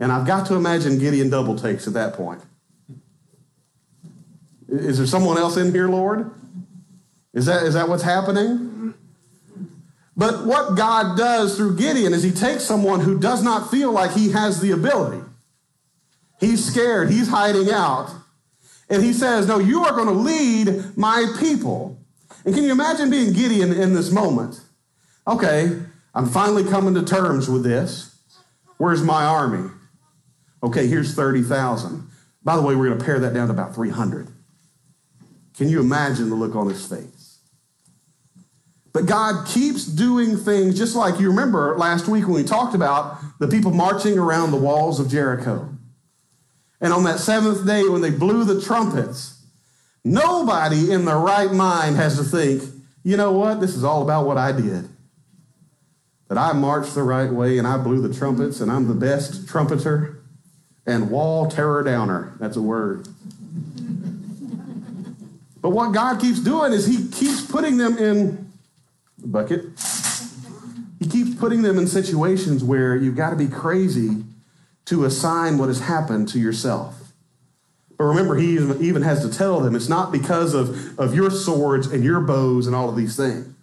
And 0.00 0.10
I've 0.10 0.26
got 0.26 0.46
to 0.46 0.54
imagine 0.54 0.98
Gideon 0.98 1.30
double 1.30 1.56
takes 1.56 1.86
at 1.86 1.94
that 1.94 2.14
point. 2.14 2.42
Is 4.68 4.98
there 4.98 5.06
someone 5.06 5.38
else 5.38 5.56
in 5.56 5.72
here, 5.72 5.88
Lord? 5.88 6.30
Is 7.32 7.46
that, 7.46 7.62
is 7.62 7.74
that 7.74 7.88
what's 7.88 8.02
happening? 8.02 8.94
But 10.16 10.46
what 10.46 10.76
God 10.76 11.16
does 11.16 11.56
through 11.56 11.76
Gideon 11.76 12.12
is 12.12 12.22
he 12.22 12.30
takes 12.30 12.64
someone 12.64 13.00
who 13.00 13.18
does 13.18 13.42
not 13.42 13.70
feel 13.70 13.92
like 13.92 14.12
he 14.12 14.30
has 14.30 14.60
the 14.60 14.70
ability. 14.70 15.22
He's 16.40 16.64
scared, 16.64 17.10
he's 17.10 17.28
hiding 17.28 17.70
out. 17.70 18.10
And 18.88 19.02
he 19.02 19.12
says, 19.12 19.46
No, 19.46 19.58
you 19.58 19.84
are 19.84 19.92
going 19.92 20.08
to 20.08 20.14
lead 20.14 20.96
my 20.96 21.26
people. 21.38 21.98
And 22.44 22.54
can 22.54 22.64
you 22.64 22.72
imagine 22.72 23.10
being 23.10 23.32
Gideon 23.32 23.72
in 23.72 23.94
this 23.94 24.10
moment? 24.10 24.60
Okay, 25.26 25.80
I'm 26.14 26.26
finally 26.26 26.64
coming 26.64 26.94
to 26.94 27.02
terms 27.02 27.48
with 27.48 27.64
this. 27.64 28.14
Where's 28.76 29.02
my 29.02 29.24
army? 29.24 29.70
Okay, 30.62 30.86
here's 30.86 31.14
30,000. 31.14 32.08
By 32.42 32.56
the 32.56 32.62
way, 32.62 32.74
we're 32.74 32.88
going 32.88 32.98
to 32.98 33.04
pare 33.04 33.18
that 33.20 33.32
down 33.32 33.48
to 33.48 33.54
about 33.54 33.74
300. 33.74 34.28
Can 35.56 35.68
you 35.68 35.80
imagine 35.80 36.28
the 36.28 36.34
look 36.34 36.54
on 36.54 36.68
his 36.68 36.86
face? 36.86 37.38
But 38.92 39.06
God 39.06 39.46
keeps 39.48 39.84
doing 39.84 40.36
things 40.36 40.78
just 40.78 40.94
like 40.94 41.18
you 41.18 41.28
remember 41.28 41.76
last 41.76 42.06
week 42.06 42.26
when 42.26 42.34
we 42.34 42.44
talked 42.44 42.74
about 42.74 43.18
the 43.40 43.48
people 43.48 43.72
marching 43.72 44.18
around 44.18 44.52
the 44.52 44.56
walls 44.56 45.00
of 45.00 45.08
Jericho. 45.08 45.73
And 46.80 46.92
on 46.92 47.04
that 47.04 47.18
seventh 47.18 47.66
day, 47.66 47.88
when 47.88 48.00
they 48.00 48.10
blew 48.10 48.44
the 48.44 48.60
trumpets, 48.60 49.42
nobody 50.04 50.92
in 50.92 51.04
their 51.04 51.18
right 51.18 51.52
mind 51.52 51.96
has 51.96 52.16
to 52.18 52.24
think, 52.24 52.62
you 53.02 53.16
know 53.16 53.32
what, 53.32 53.60
this 53.60 53.74
is 53.74 53.84
all 53.84 54.02
about 54.02 54.26
what 54.26 54.38
I 54.38 54.52
did. 54.52 54.88
That 56.28 56.38
I 56.38 56.52
marched 56.52 56.94
the 56.94 57.02
right 57.02 57.30
way 57.30 57.58
and 57.58 57.66
I 57.66 57.76
blew 57.76 58.06
the 58.06 58.14
trumpets 58.14 58.60
and 58.60 58.70
I'm 58.70 58.88
the 58.88 58.94
best 58.94 59.46
trumpeter 59.48 60.22
and 60.86 61.10
wall 61.10 61.50
terror 61.50 61.82
downer. 61.82 62.34
That's 62.40 62.56
a 62.56 62.62
word. 62.62 63.06
But 65.60 65.70
what 65.70 65.92
God 65.92 66.20
keeps 66.20 66.40
doing 66.40 66.72
is 66.72 66.86
He 66.86 67.08
keeps 67.08 67.40
putting 67.40 67.78
them 67.78 67.96
in 67.96 68.52
the 69.18 69.28
bucket. 69.28 69.64
He 70.98 71.08
keeps 71.08 71.34
putting 71.34 71.62
them 71.62 71.78
in 71.78 71.86
situations 71.86 72.62
where 72.62 72.96
you've 72.96 73.16
got 73.16 73.30
to 73.30 73.36
be 73.36 73.48
crazy 73.48 74.24
to 74.86 75.04
assign 75.04 75.58
what 75.58 75.68
has 75.68 75.80
happened 75.80 76.28
to 76.28 76.38
yourself. 76.38 77.12
But 77.96 78.04
remember, 78.04 78.36
he 78.36 78.54
even 78.54 79.02
has 79.02 79.22
to 79.22 79.36
tell 79.36 79.60
them 79.60 79.74
it's 79.74 79.88
not 79.88 80.10
because 80.10 80.52
of, 80.54 80.98
of 80.98 81.14
your 81.14 81.30
swords 81.30 81.86
and 81.86 82.02
your 82.02 82.20
bows 82.20 82.66
and 82.66 82.74
all 82.74 82.88
of 82.88 82.96
these 82.96 83.16
things. 83.16 83.54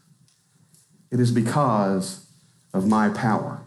It 1.12 1.20
is 1.20 1.32
because 1.32 2.26
of 2.74 2.88
my 2.88 3.10
power. 3.10 3.60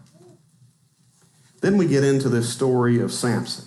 Then 1.61 1.77
we 1.77 1.85
get 1.87 2.03
into 2.03 2.29
this 2.29 2.51
story 2.51 2.99
of 2.99 3.11
Samson. 3.11 3.65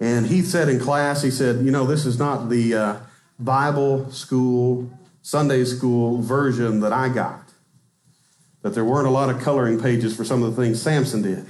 And 0.00 0.26
he 0.26 0.42
said 0.42 0.68
in 0.68 0.78
class, 0.78 1.22
he 1.22 1.30
said, 1.30 1.64
You 1.64 1.70
know, 1.70 1.86
this 1.86 2.04
is 2.04 2.18
not 2.18 2.50
the 2.50 2.74
uh, 2.74 2.96
Bible 3.38 4.10
school, 4.10 4.90
Sunday 5.22 5.64
school 5.64 6.20
version 6.20 6.80
that 6.80 6.92
I 6.92 7.08
got. 7.08 7.40
That 8.62 8.74
there 8.74 8.84
weren't 8.84 9.06
a 9.06 9.10
lot 9.10 9.30
of 9.30 9.40
coloring 9.40 9.80
pages 9.80 10.16
for 10.16 10.24
some 10.24 10.42
of 10.42 10.54
the 10.54 10.62
things 10.62 10.80
Samson 10.80 11.22
did. 11.22 11.46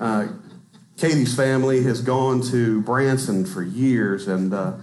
Uh, 0.00 0.28
Katie's 0.96 1.34
family 1.34 1.82
has 1.84 2.02
gone 2.02 2.42
to 2.50 2.80
Branson 2.82 3.46
for 3.46 3.62
years, 3.62 4.26
and 4.26 4.52
uh, 4.52 4.74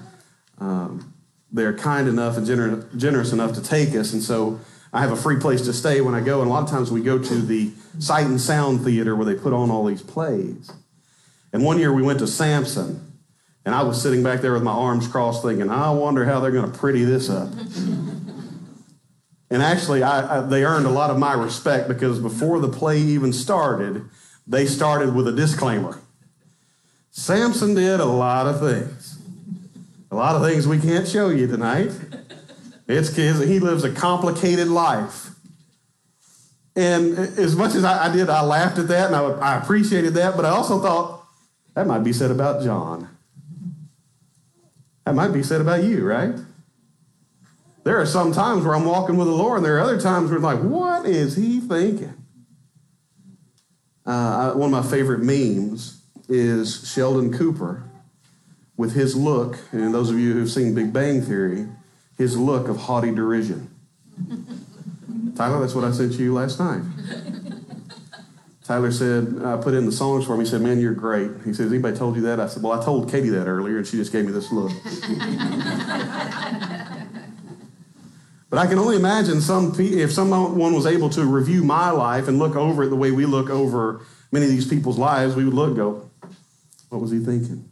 um, 0.60 1.14
they're 1.52 1.78
kind 1.78 2.08
enough 2.08 2.38
and 2.38 2.48
gener- 2.48 2.96
generous 2.98 3.34
enough 3.34 3.54
to 3.54 3.62
take 3.62 3.90
us. 3.96 4.14
And 4.14 4.22
so 4.22 4.60
I 4.94 5.02
have 5.02 5.12
a 5.12 5.16
free 5.16 5.40
place 5.40 5.62
to 5.62 5.74
stay 5.74 6.02
when 6.02 6.16
I 6.16 6.22
go. 6.22 6.42
And 6.42 6.50
a 6.50 6.54
lot 6.54 6.64
of 6.64 6.70
times 6.70 6.92
we 6.92 7.02
go 7.02 7.20
to 7.20 7.36
the 7.42 7.72
Sight 8.00 8.26
and 8.26 8.40
Sound 8.40 8.84
Theater 8.84 9.16
where 9.16 9.26
they 9.26 9.36
put 9.36 9.54
on 9.54 9.70
all 9.70 9.86
these 9.86 10.02
plays. 10.02 10.72
And 11.52 11.64
one 11.64 11.80
year 11.80 11.94
we 11.94 12.04
went 12.04 12.20
to 12.20 12.28
Samson, 12.28 13.20
and 13.66 13.74
I 13.74 13.84
was 13.84 14.02
sitting 14.02 14.24
back 14.24 14.42
there 14.42 14.54
with 14.54 14.64
my 14.64 14.72
arms 14.72 15.08
crossed 15.08 15.44
thinking, 15.44 15.70
I 15.70 15.92
wonder 15.92 16.26
how 16.26 16.40
they're 16.40 16.52
going 16.52 16.72
to 16.72 16.78
pretty 16.78 17.04
this 17.04 17.30
up. 17.30 17.50
and 19.50 19.62
actually, 19.64 20.04
I, 20.04 20.40
I, 20.40 20.42
they 20.42 20.64
earned 20.64 20.86
a 20.86 20.92
lot 20.92 21.10
of 21.10 21.18
my 21.18 21.34
respect 21.34 21.88
because 21.88 22.20
before 22.20 22.60
the 22.60 22.70
play 22.70 23.00
even 23.00 23.34
started, 23.34 24.10
they 24.48 24.66
started 24.66 25.14
with 25.14 25.28
a 25.28 25.32
disclaimer. 25.32 26.00
Samson 27.12 27.74
did 27.74 28.00
a 28.00 28.06
lot 28.06 28.48
of 28.48 28.60
things. 28.60 29.20
A 30.10 30.16
lot 30.16 30.36
of 30.36 30.42
things 30.42 30.68
we 30.68 30.80
can't 30.80 31.08
show 31.08 31.30
you 31.30 31.48
tonight. 31.48 31.92
It's 32.88 33.16
he 33.16 33.60
lives 33.60 33.84
a 33.84 33.92
complicated 33.92 34.68
life. 34.68 35.32
And 36.76 37.18
as 37.18 37.56
much 37.56 37.76
as 37.76 37.84
I, 37.84 38.06
I 38.06 38.16
did, 38.16 38.30
I 38.30 38.42
laughed 38.42 38.78
at 38.78 38.88
that 38.88 39.08
and 39.08 39.16
I, 39.16 39.24
I 39.24 39.58
appreciated 39.58 40.14
that, 40.14 40.36
but 40.36 40.46
I 40.46 40.50
also 40.50 40.80
thought 40.80 41.26
that 41.74 41.88
might 41.88 42.04
be 42.04 42.14
said 42.14 42.32
about 42.32 42.64
John. 42.64 43.10
That 45.06 45.16
might 45.16 45.34
be 45.34 45.42
said 45.42 45.60
about 45.60 45.84
you, 45.84 46.06
right? 46.06 46.36
There 47.84 48.00
are 48.00 48.06
some 48.06 48.32
times 48.32 48.64
where 48.64 48.76
I'm 48.76 48.86
walking 48.86 49.18
with 49.18 49.28
the 49.28 49.34
Lord, 49.34 49.58
and 49.58 49.66
there 49.66 49.78
are 49.78 49.82
other 49.82 50.00
times 50.00 50.30
where 50.30 50.38
it's 50.38 50.44
like, 50.44 50.60
what 50.60 51.06
is 51.06 51.36
he 51.36 51.60
thinking? 51.60 52.14
Uh, 54.08 54.54
one 54.54 54.74
of 54.74 54.86
my 54.86 54.90
favorite 54.90 55.22
memes 55.22 56.02
is 56.30 56.90
Sheldon 56.90 57.38
Cooper 57.38 57.84
with 58.78 58.94
his 58.94 59.18
look, 59.18 59.60
and 59.74 59.94
those 59.94 60.10
of 60.10 60.18
you 60.18 60.34
who've 60.34 60.50
seen 60.50 60.74
Big 60.74 60.94
Bang 60.94 61.22
Theory, 61.22 61.68
his 62.18 62.38
look 62.38 62.70
of 62.70 62.78
haughty 62.78 63.14
derision. 63.14 63.70
Tyler, 65.36 65.60
that's 65.60 65.76
what 65.76 65.84
I 65.84 65.92
sent 65.92 66.14
you 66.14 66.34
last 66.34 66.58
night. 66.58 66.84
Tyler 68.64 68.92
said, 68.92 69.42
I 69.44 69.58
put 69.58 69.74
in 69.74 69.86
the 69.86 69.92
songs 69.92 70.26
for 70.26 70.34
him. 70.34 70.40
He 70.40 70.46
said, 70.46 70.62
Man, 70.62 70.80
you're 70.80 70.94
great. 70.94 71.32
He 71.46 71.54
says, 71.54 71.72
Anybody 71.72 71.98
told 71.98 72.16
you 72.16 72.22
that? 72.24 72.40
I 72.40 72.48
said, 72.48 72.64
Well, 72.64 72.80
I 72.80 72.84
told 72.84 73.12
Katie 73.12 73.30
that 73.30 73.48
earlier, 73.48 73.78
and 73.78 73.88
she 73.88 73.98
just 73.98 74.12
gave 74.12 74.26
me 74.26 74.32
this 74.32 74.52
look. 74.52 74.72
But 78.50 78.60
I 78.60 78.68
can 78.68 78.80
only 78.80 78.96
imagine 78.96 79.42
some 79.42 79.74
if 79.78 80.12
someone 80.12 80.74
was 80.74 80.86
able 80.86 81.10
to 81.12 81.26
review 81.26 81.64
my 81.64 81.92
life 81.92 82.28
and 82.28 82.40
look 82.40 82.56
over 82.56 82.84
it 82.84 82.90
the 82.90 82.96
way 82.96 83.12
we 83.12 83.26
look 83.26 83.50
over 83.50 84.02
many 84.32 84.46
of 84.46 84.52
these 84.52 84.68
people's 84.68 84.98
lives, 84.98 85.36
we 85.36 85.44
would 85.44 85.54
look 85.54 85.76
go, 85.76 86.10
what 86.90 87.02
was 87.02 87.12
he 87.12 87.20
thinking? 87.20 87.70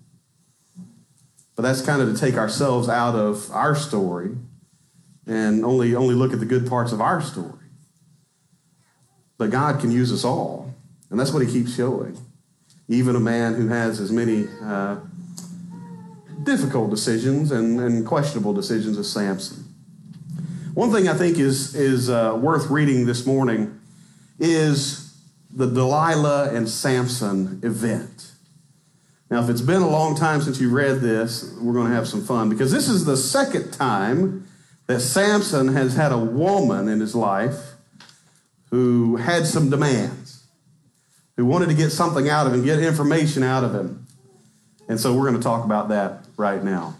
But 1.55 1.61
that's 1.61 1.81
kind 1.81 2.01
of 2.01 2.13
to 2.13 2.19
take 2.19 2.35
ourselves 2.35 2.89
out 2.89 3.15
of 3.15 3.49
our 3.51 3.75
story 3.75 4.35
and 5.25 5.63
only 5.63 5.95
only 5.95 6.13
look 6.13 6.33
at 6.33 6.39
the 6.39 6.45
good 6.45 6.67
parts 6.67 6.91
of 6.91 6.99
our 7.01 7.21
story. 7.21 7.53
But 9.37 9.49
God 9.49 9.79
can 9.79 9.91
use 9.91 10.11
us 10.11 10.23
all, 10.23 10.73
and 11.09 11.19
that's 11.19 11.31
what 11.31 11.45
He 11.45 11.51
keeps 11.51 11.75
showing. 11.75 12.17
Even 12.87 13.15
a 13.15 13.19
man 13.19 13.55
who 13.55 13.67
has 13.67 13.99
as 13.99 14.11
many 14.11 14.47
uh, 14.61 14.97
difficult 16.43 16.89
decisions 16.89 17.51
and, 17.51 17.79
and 17.79 18.05
questionable 18.05 18.53
decisions 18.53 18.97
as 18.97 19.09
Samson. 19.11 19.63
One 20.75 20.91
thing 20.91 21.07
I 21.07 21.13
think 21.13 21.39
is, 21.39 21.73
is 21.73 22.09
uh, 22.09 22.37
worth 22.37 22.69
reading 22.69 23.05
this 23.05 23.25
morning 23.25 23.79
is 24.37 25.17
the 25.49 25.67
Delilah 25.67 26.53
and 26.53 26.67
Samson 26.67 27.61
event. 27.63 28.33
Now, 29.31 29.41
if 29.41 29.49
it's 29.49 29.61
been 29.61 29.81
a 29.81 29.87
long 29.87 30.17
time 30.17 30.41
since 30.41 30.59
you 30.59 30.69
read 30.69 30.99
this, 30.99 31.49
we're 31.61 31.71
going 31.71 31.87
to 31.87 31.95
have 31.95 32.09
some 32.09 32.25
fun 32.25 32.49
because 32.49 32.73
this 32.73 32.89
is 32.89 33.05
the 33.05 33.15
second 33.15 33.71
time 33.71 34.49
that 34.87 34.99
Samson 34.99 35.69
has 35.69 35.95
had 35.95 36.11
a 36.11 36.17
woman 36.17 36.89
in 36.89 36.99
his 36.99 37.15
life 37.15 37.75
who 38.69 39.15
had 39.15 39.47
some 39.47 39.69
demands, 39.69 40.43
who 41.37 41.45
wanted 41.45 41.69
to 41.69 41.75
get 41.75 41.91
something 41.91 42.27
out 42.27 42.47
of 42.47 42.53
him, 42.53 42.65
get 42.65 42.79
information 42.79 43.43
out 43.43 43.63
of 43.63 43.73
him. 43.73 44.05
And 44.89 44.99
so 44.99 45.13
we're 45.13 45.29
going 45.29 45.41
to 45.41 45.41
talk 45.41 45.63
about 45.63 45.87
that 45.87 46.25
right 46.35 46.61
now. 46.61 46.95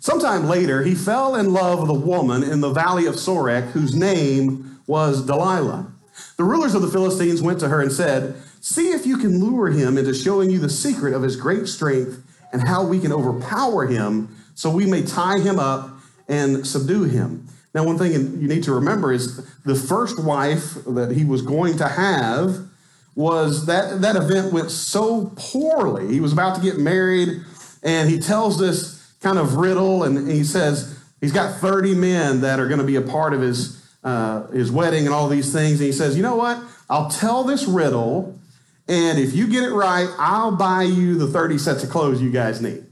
Sometime 0.00 0.46
later, 0.46 0.82
he 0.82 0.94
fell 0.94 1.34
in 1.34 1.52
love 1.52 1.80
with 1.80 1.90
a 1.90 1.94
woman 1.94 2.42
in 2.42 2.60
the 2.60 2.70
valley 2.70 3.06
of 3.06 3.16
Sorek 3.16 3.70
whose 3.70 3.94
name 3.94 4.80
was 4.86 5.26
Delilah. 5.26 5.90
The 6.36 6.44
rulers 6.44 6.74
of 6.74 6.82
the 6.82 6.88
Philistines 6.88 7.42
went 7.42 7.60
to 7.60 7.68
her 7.68 7.80
and 7.80 7.92
said, 7.92 8.36
See 8.60 8.90
if 8.90 9.06
you 9.06 9.18
can 9.18 9.40
lure 9.40 9.70
him 9.70 9.98
into 9.98 10.14
showing 10.14 10.50
you 10.50 10.58
the 10.58 10.68
secret 10.68 11.14
of 11.14 11.22
his 11.22 11.36
great 11.36 11.68
strength 11.68 12.22
and 12.52 12.62
how 12.62 12.84
we 12.84 12.98
can 12.98 13.12
overpower 13.12 13.86
him 13.86 14.36
so 14.54 14.70
we 14.70 14.86
may 14.86 15.02
tie 15.02 15.38
him 15.38 15.58
up 15.58 15.90
and 16.28 16.66
subdue 16.66 17.04
him. 17.04 17.46
Now, 17.74 17.84
one 17.84 17.98
thing 17.98 18.12
you 18.12 18.48
need 18.48 18.64
to 18.64 18.72
remember 18.72 19.12
is 19.12 19.36
the 19.64 19.74
first 19.74 20.22
wife 20.22 20.74
that 20.86 21.12
he 21.12 21.24
was 21.24 21.42
going 21.42 21.76
to 21.78 21.86
have 21.86 22.66
was 23.14 23.66
that 23.66 24.00
that 24.00 24.16
event 24.16 24.52
went 24.52 24.70
so 24.70 25.32
poorly. 25.36 26.12
He 26.12 26.20
was 26.20 26.32
about 26.32 26.56
to 26.56 26.62
get 26.62 26.78
married, 26.78 27.42
and 27.82 28.08
he 28.08 28.18
tells 28.18 28.58
this 28.58 28.97
kind 29.20 29.38
of 29.38 29.56
riddle, 29.56 30.04
and 30.04 30.30
he 30.30 30.44
says 30.44 30.98
he's 31.20 31.32
got 31.32 31.60
30 31.60 31.94
men 31.94 32.40
that 32.42 32.60
are 32.60 32.68
going 32.68 32.80
to 32.80 32.86
be 32.86 32.96
a 32.96 33.02
part 33.02 33.34
of 33.34 33.40
his, 33.40 33.84
uh, 34.04 34.46
his 34.48 34.70
wedding 34.70 35.06
and 35.06 35.14
all 35.14 35.28
these 35.28 35.52
things. 35.52 35.80
And 35.80 35.86
he 35.86 35.92
says, 35.92 36.16
You 36.16 36.22
know 36.22 36.36
what? 36.36 36.62
I'll 36.88 37.10
tell 37.10 37.44
this 37.44 37.66
riddle, 37.66 38.38
and 38.86 39.18
if 39.18 39.34
you 39.34 39.46
get 39.46 39.64
it 39.64 39.72
right, 39.72 40.08
I'll 40.18 40.56
buy 40.56 40.84
you 40.84 41.18
the 41.18 41.26
30 41.26 41.58
sets 41.58 41.84
of 41.84 41.90
clothes 41.90 42.22
you 42.22 42.30
guys 42.30 42.62
need. 42.62 42.84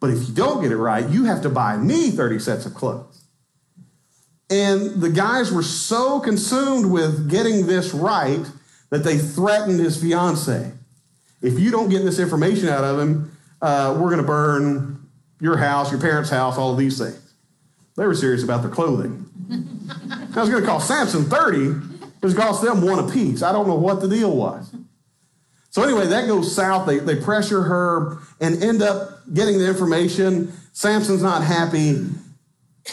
But 0.00 0.10
if 0.10 0.28
you 0.28 0.34
don't 0.34 0.62
get 0.62 0.70
it 0.70 0.76
right, 0.76 1.08
you 1.08 1.24
have 1.24 1.42
to 1.42 1.48
buy 1.48 1.76
me 1.76 2.10
30 2.10 2.38
sets 2.38 2.66
of 2.66 2.74
clothes. 2.74 3.24
And 4.50 5.02
the 5.02 5.10
guys 5.10 5.52
were 5.52 5.62
so 5.62 6.20
consumed 6.20 6.90
with 6.90 7.28
getting 7.28 7.66
this 7.66 7.92
right 7.92 8.46
that 8.90 9.04
they 9.04 9.18
threatened 9.18 9.80
his 9.80 10.00
fiance. 10.00 10.72
If 11.42 11.58
you 11.58 11.70
don't 11.70 11.88
get 11.88 12.04
this 12.04 12.18
information 12.18 12.68
out 12.68 12.84
of 12.84 12.98
him, 12.98 13.36
uh, 13.60 13.96
we're 13.98 14.08
going 14.08 14.18
to 14.18 14.26
burn 14.26 15.07
your 15.40 15.56
house, 15.56 15.90
your 15.90 16.00
parents' 16.00 16.30
house, 16.30 16.58
all 16.58 16.72
of 16.72 16.78
these 16.78 16.98
things. 16.98 17.34
They 17.96 18.06
were 18.06 18.14
serious 18.14 18.42
about 18.42 18.62
their 18.62 18.70
clothing. 18.70 19.24
I 19.50 20.40
was 20.40 20.50
going 20.50 20.62
to 20.62 20.68
cost 20.68 20.86
Samson 20.86 21.24
30. 21.24 21.66
It 22.20 22.22
was 22.22 22.34
cost 22.34 22.62
them 22.62 22.82
one 22.82 22.98
apiece. 23.08 23.42
I 23.42 23.52
don't 23.52 23.66
know 23.66 23.76
what 23.76 24.00
the 24.00 24.08
deal 24.08 24.36
was. 24.36 24.74
So 25.70 25.82
anyway, 25.82 26.06
that 26.06 26.26
goes 26.26 26.54
south. 26.54 26.86
They, 26.86 26.98
they 26.98 27.16
pressure 27.16 27.62
her 27.62 28.18
and 28.40 28.62
end 28.62 28.82
up 28.82 29.22
getting 29.32 29.58
the 29.58 29.68
information. 29.68 30.52
Samson's 30.72 31.22
not 31.22 31.44
happy. 31.44 32.06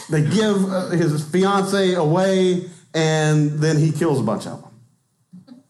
They 0.09 0.21
give 0.21 0.71
uh, 0.71 0.89
his 0.89 1.27
fiance 1.29 1.93
away, 1.93 2.69
and 2.93 3.51
then 3.51 3.77
he 3.77 3.91
kills 3.91 4.19
a 4.19 4.23
bunch 4.23 4.45
of 4.45 4.61
them. 4.61 5.61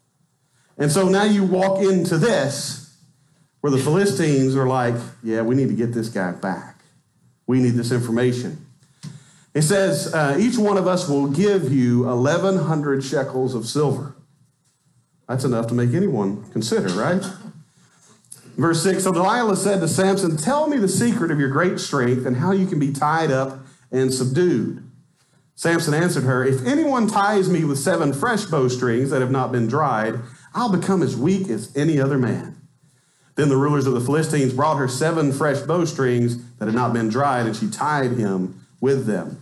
And 0.78 0.92
so 0.92 1.08
now 1.08 1.24
you 1.24 1.44
walk 1.44 1.82
into 1.82 2.18
this 2.18 2.85
where 3.66 3.72
the 3.72 3.80
Philistines 3.80 4.56
are 4.56 4.68
like, 4.68 4.94
yeah, 5.24 5.42
we 5.42 5.56
need 5.56 5.70
to 5.70 5.74
get 5.74 5.92
this 5.92 6.08
guy 6.08 6.32
back. 6.34 6.82
We 7.48 7.60
need 7.60 7.72
this 7.72 7.92
information. 7.92 8.64
It 9.56 9.64
says, 9.64 10.14
uh, 10.14 10.38
each 10.40 10.56
one 10.56 10.78
of 10.78 10.86
us 10.86 11.10
will 11.10 11.26
give 11.26 11.74
you 11.74 12.04
1,100 12.04 13.04
shekels 13.04 13.56
of 13.56 13.66
silver. 13.66 14.16
That's 15.28 15.46
enough 15.46 15.66
to 15.70 15.74
make 15.74 15.96
anyone 15.96 16.48
consider, 16.52 16.90
right? 16.90 17.24
Verse 18.56 18.84
6 18.84 19.04
So 19.04 19.12
Delilah 19.12 19.56
said 19.56 19.80
to 19.80 19.88
Samson, 19.88 20.38
Tell 20.38 20.68
me 20.68 20.78
the 20.78 20.88
secret 20.88 21.32
of 21.32 21.40
your 21.40 21.50
great 21.50 21.80
strength 21.80 22.28
and 22.28 22.38
how 22.38 22.52
you 22.52 22.68
can 22.68 22.78
be 22.78 22.94
tied 22.94 23.32
up 23.32 23.66
and 23.92 24.14
subdued. 24.14 24.88
Samson 25.56 25.96
answered 25.96 26.26
her, 26.26 26.46
If 26.46 26.64
anyone 26.68 27.08
ties 27.08 27.50
me 27.50 27.64
with 27.64 27.80
seven 27.80 28.14
fresh 28.14 28.46
bowstrings 28.46 29.10
that 29.10 29.22
have 29.22 29.32
not 29.32 29.52
been 29.52 29.66
dried, 29.66 30.20
I'll 30.54 30.70
become 30.72 31.02
as 31.02 31.18
weak 31.18 31.50
as 31.50 31.76
any 31.76 32.00
other 32.00 32.20
man. 32.20 32.62
Then 33.36 33.50
the 33.50 33.58
rulers 33.58 33.86
of 33.86 33.94
the 33.94 34.02
Philistines 34.02 34.54
brought 34.54 34.78
her 34.78 34.88
seven 34.88 35.34
fresh 35.34 35.60
bowstrings 35.62 36.42
that 36.58 36.66
had 36.66 36.76
not 36.76 36.94
been 36.94 37.10
dried, 37.10 37.46
and 37.46 37.56
she 37.56 37.70
tied 37.70 38.12
him 38.12 38.66
with 38.80 39.06
them. 39.06 39.42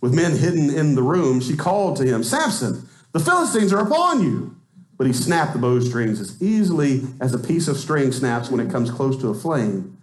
With 0.00 0.14
men 0.14 0.36
hidden 0.36 0.70
in 0.70 0.94
the 0.94 1.02
room, 1.02 1.40
she 1.40 1.56
called 1.56 1.96
to 1.98 2.04
him, 2.04 2.24
Samson, 2.24 2.88
the 3.12 3.20
Philistines 3.20 3.72
are 3.72 3.86
upon 3.86 4.22
you. 4.22 4.56
But 4.96 5.06
he 5.06 5.12
snapped 5.12 5.54
the 5.54 5.58
bowstrings 5.58 6.20
as 6.20 6.42
easily 6.42 7.02
as 7.20 7.32
a 7.32 7.38
piece 7.38 7.68
of 7.68 7.78
string 7.78 8.12
snaps 8.12 8.50
when 8.50 8.60
it 8.60 8.70
comes 8.70 8.90
close 8.90 9.16
to 9.18 9.28
a 9.28 9.34
flame. 9.34 9.98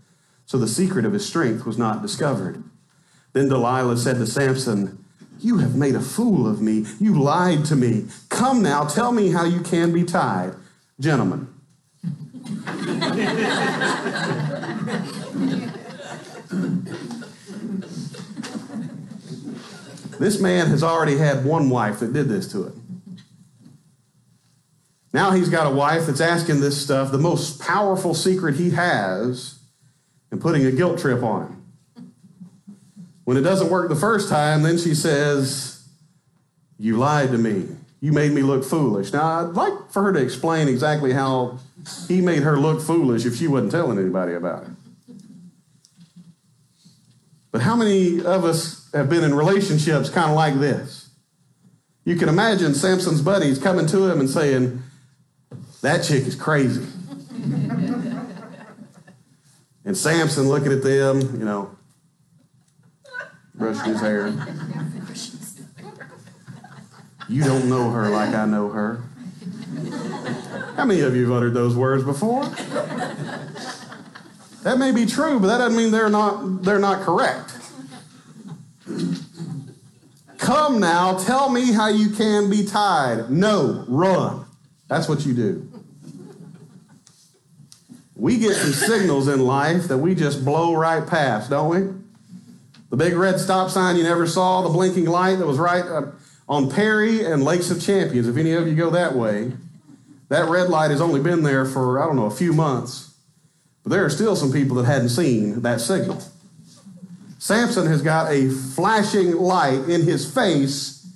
So 0.46 0.58
the 0.58 0.68
secret 0.68 1.06
of 1.06 1.14
his 1.14 1.26
strength 1.26 1.66
was 1.66 1.78
not 1.78 2.02
discovered. 2.02 2.64
Then 3.34 3.50
Delilah 3.50 3.98
said 3.98 4.18
to 4.18 4.26
Samson, 4.26 5.04
You 5.40 5.60
have 5.60 5.76
made 5.76 5.94
a 5.94 6.02
fool 6.02 6.48
of 6.48 6.62
me. 6.62 6.86
You 7.00 7.22
lied 7.22 7.66
to 7.66 7.76
me. 7.76 8.06
Come 8.30 8.64
now, 8.64 8.86
tell 8.86 9.12
me 9.12 9.30
how 9.30 9.46
you 9.46 9.62
can 9.62 9.94
be 9.94 10.04
tied. 10.04 10.54
Gentlemen. 11.00 11.48
this 20.20 20.40
man 20.40 20.68
has 20.68 20.84
already 20.84 21.18
had 21.18 21.44
one 21.44 21.70
wife 21.70 22.00
that 22.00 22.14
did 22.14 22.30
this 22.30 22.50
to 22.52 22.68
him. 22.68 23.02
Now 25.14 25.32
he's 25.32 25.50
got 25.50 25.68
a 25.68 25.76
wife 25.76 26.06
that's 26.06 26.22
asking 26.22 26.62
this 26.62 26.82
stuff, 26.82 27.12
the 27.12 27.18
most 27.18 27.60
powerful 27.60 28.14
secret 28.14 28.56
he 28.56 28.70
has, 28.72 29.60
and 30.32 30.40
putting 30.40 30.66
a 30.66 30.72
guilt 30.72 31.00
trip 31.00 31.24
on 31.24 31.48
him. 31.48 31.64
When 33.24 33.36
it 33.36 33.42
doesn't 33.42 33.70
work 33.70 33.90
the 33.90 33.96
first 33.96 34.30
time, 34.30 34.64
then 34.64 34.78
she 34.78 34.96
says, 34.96 35.86
You 36.80 36.98
lied 36.98 37.32
to 37.32 37.38
me. 37.38 37.77
You 38.00 38.12
made 38.12 38.32
me 38.32 38.44
look 38.44 38.64
foolish. 38.64 39.12
Now, 39.12 39.40
I'd 39.40 39.56
like 39.56 39.92
for 39.92 40.04
her 40.04 40.14
to 40.14 40.20
explain 40.20 40.68
exactly 40.68 41.14
how 41.14 41.60
he 42.08 42.22
made 42.22 42.44
her 42.44 42.60
look 42.60 42.82
foolish 42.82 43.26
if 43.26 43.36
she 43.36 43.48
wasn't 43.48 43.72
telling 43.72 43.98
anybody 43.98 44.34
about 44.34 44.64
it. 44.64 44.70
But 47.52 47.62
how 47.62 47.76
many 47.76 48.20
of 48.24 48.46
us 48.46 48.88
have 48.94 49.10
been 49.10 49.24
in 49.24 49.34
relationships 49.34 50.10
kind 50.10 50.30
of 50.30 50.36
like 50.36 50.60
this? 50.60 51.10
You 52.06 52.16
can 52.16 52.30
imagine 52.30 52.76
Samson's 52.76 53.22
buddies 53.22 53.58
coming 53.58 53.88
to 53.88 54.10
him 54.10 54.20
and 54.20 54.30
saying, 54.30 54.84
That 55.82 56.04
chick 56.04 56.26
is 56.28 56.36
crazy. 56.36 56.86
and 59.84 59.98
Samson 59.98 60.48
looking 60.48 60.72
at 60.72 60.84
them, 60.84 61.20
you 61.40 61.46
know, 61.46 61.76
brushing 63.56 63.94
his 63.94 64.02
hair. 64.02 64.28
You 67.30 67.44
don't 67.44 67.68
know 67.68 67.92
her 67.92 68.10
like 68.10 68.34
I 68.34 68.46
know 68.46 68.70
her. 68.70 69.04
How 70.76 70.86
many 70.86 71.02
of 71.02 71.16
you 71.16 71.24
have 71.24 71.32
uttered 71.38 71.54
those 71.54 71.76
words 71.76 72.04
before? 72.04 72.46
That 74.64 74.78
may 74.78 74.92
be 74.92 75.06
true, 75.06 75.40
but 75.40 75.48
that 75.48 75.58
doesn't 75.60 75.78
mean 75.78 75.92
they're 75.92 76.10
not, 76.10 76.64
they're 76.64 76.80
not 76.80 77.02
correct. 77.04 77.58
Come 80.38 80.80
now, 80.80 81.18
tell 81.18 81.50
me 81.50 81.74
how 81.74 81.90
you 81.90 82.10
can 82.12 82.50
be 82.50 82.66
tied. 82.66 83.30
No, 83.30 83.84
run. 83.88 84.46
That's 84.88 85.10
what 85.10 85.26
you 85.26 85.34
do. 85.34 85.70
We 88.16 88.38
get 88.40 88.56
some 88.56 88.72
signals 88.72 89.28
in 89.28 89.42
life 89.42 89.90
that 89.90 89.98
we 89.98 90.16
just 90.16 90.46
blow 90.46 90.74
right 90.76 91.06
past, 91.06 91.50
don't 91.50 91.70
we? 91.70 91.94
The 92.90 92.98
big 92.98 93.14
red 93.14 93.40
stop 93.40 93.70
sign 93.70 93.98
you 93.98 94.04
never 94.04 94.26
saw, 94.26 94.62
the 94.62 94.70
blinking 94.70 95.06
light 95.06 95.36
that 95.36 95.46
was 95.46 95.58
right 95.58 95.84
uh, 95.84 96.12
on 96.48 96.72
Perry 96.72 97.26
and 97.26 97.44
Lakes 97.44 97.70
of 97.72 97.82
Champions. 97.82 98.28
If 98.28 98.38
any 98.38 98.54
of 98.54 98.68
you 98.68 98.76
go 98.76 98.90
that 98.90 99.16
way, 99.16 99.52
that 100.30 100.50
red 100.50 100.70
light 100.70 100.92
has 100.92 101.02
only 101.02 101.22
been 101.22 101.44
there 101.44 101.66
for, 101.66 102.02
I 102.02 102.06
don't 102.06 102.16
know, 102.16 102.26
a 102.26 102.32
few 102.32 102.54
months. 102.54 103.14
But 103.84 103.92
there 103.92 104.06
are 104.06 104.10
still 104.10 104.36
some 104.36 104.52
people 104.52 104.76
that 104.78 104.86
hadn't 104.86 105.10
seen 105.10 105.62
that 105.62 105.82
signal. 105.82 106.22
Samson 107.40 107.88
has 107.88 108.02
got 108.02 108.32
a 108.32 108.50
flashing 108.50 109.34
light 109.34 109.88
in 109.88 110.02
his 110.02 110.32
face. 110.32 111.08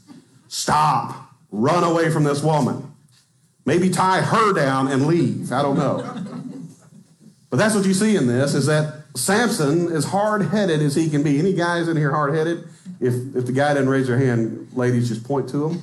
Stop. 0.48 1.34
Run 1.52 1.84
away 1.84 2.10
from 2.10 2.24
this 2.24 2.42
woman. 2.42 2.94
Maybe 3.66 3.90
tie 3.90 4.22
her 4.22 4.54
down 4.54 4.88
and 4.88 5.08
leave. 5.08 5.52
I 5.52 5.62
don't 5.62 5.78
know. 5.78 5.98
But 7.50 7.58
that's 7.58 7.76
what 7.76 7.86
you 7.86 7.94
see 7.94 8.16
in 8.16 8.28
this 8.28 8.54
is 8.54 8.66
that 8.68 9.01
Samson, 9.16 9.92
as 9.92 10.06
hard 10.06 10.44
headed 10.44 10.82
as 10.82 10.96
he 10.96 11.10
can 11.10 11.24
be, 11.24 11.38
any 11.40 11.54
guys 11.54 11.88
in 11.88 11.98
here 11.98 12.12
hard 12.12 12.34
headed? 12.34 12.68
If, 13.00 13.14
if 13.36 13.46
the 13.46 13.52
guy 13.52 13.74
didn't 13.74 13.90
raise 13.90 14.08
their 14.08 14.18
hand, 14.18 14.70
ladies 14.74 15.10
just 15.10 15.24
point 15.24 15.50
to 15.50 15.70
him. 15.70 15.82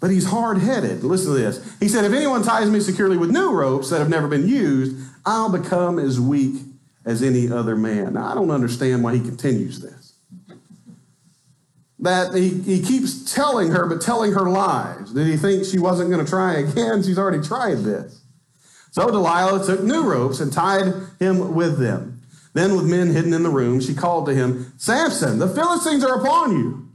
but 0.00 0.10
he's 0.10 0.26
hard 0.26 0.58
headed. 0.58 1.02
Listen 1.02 1.32
to 1.32 1.38
this. 1.38 1.78
He 1.80 1.88
said, 1.88 2.04
If 2.04 2.12
anyone 2.12 2.42
ties 2.42 2.70
me 2.70 2.80
securely 2.80 3.16
with 3.16 3.30
new 3.30 3.52
ropes 3.52 3.90
that 3.90 3.98
have 3.98 4.08
never 4.08 4.28
been 4.28 4.46
used, 4.46 4.96
I'll 5.26 5.50
become 5.50 5.98
as 5.98 6.20
weak 6.20 6.62
as 7.04 7.22
any 7.22 7.50
other 7.50 7.74
man. 7.76 8.14
Now, 8.14 8.26
I 8.30 8.34
don't 8.34 8.50
understand 8.50 9.02
why 9.02 9.14
he 9.16 9.20
continues 9.20 9.80
this 9.80 9.98
that 12.00 12.32
he, 12.34 12.50
he 12.60 12.82
keeps 12.82 13.34
telling 13.34 13.70
her, 13.70 13.86
but 13.86 14.00
telling 14.00 14.32
her 14.32 14.48
lies. 14.48 15.12
Did 15.12 15.26
he 15.26 15.36
think 15.36 15.64
she 15.64 15.78
wasn't 15.78 16.10
going 16.10 16.24
to 16.24 16.30
try 16.30 16.54
again? 16.54 17.02
She's 17.02 17.18
already 17.18 17.42
tried 17.42 17.78
this. 17.78 18.22
So 18.90 19.10
Delilah 19.10 19.64
took 19.64 19.82
new 19.82 20.02
ropes 20.02 20.40
and 20.40 20.52
tied 20.52 20.92
him 21.18 21.54
with 21.54 21.78
them. 21.78 22.20
Then, 22.54 22.74
with 22.74 22.86
men 22.86 23.12
hidden 23.12 23.34
in 23.34 23.42
the 23.42 23.50
room, 23.50 23.80
she 23.80 23.94
called 23.94 24.26
to 24.26 24.34
him, 24.34 24.72
Samson, 24.78 25.38
the 25.38 25.48
Philistines 25.48 26.02
are 26.02 26.20
upon 26.20 26.52
you. 26.52 26.88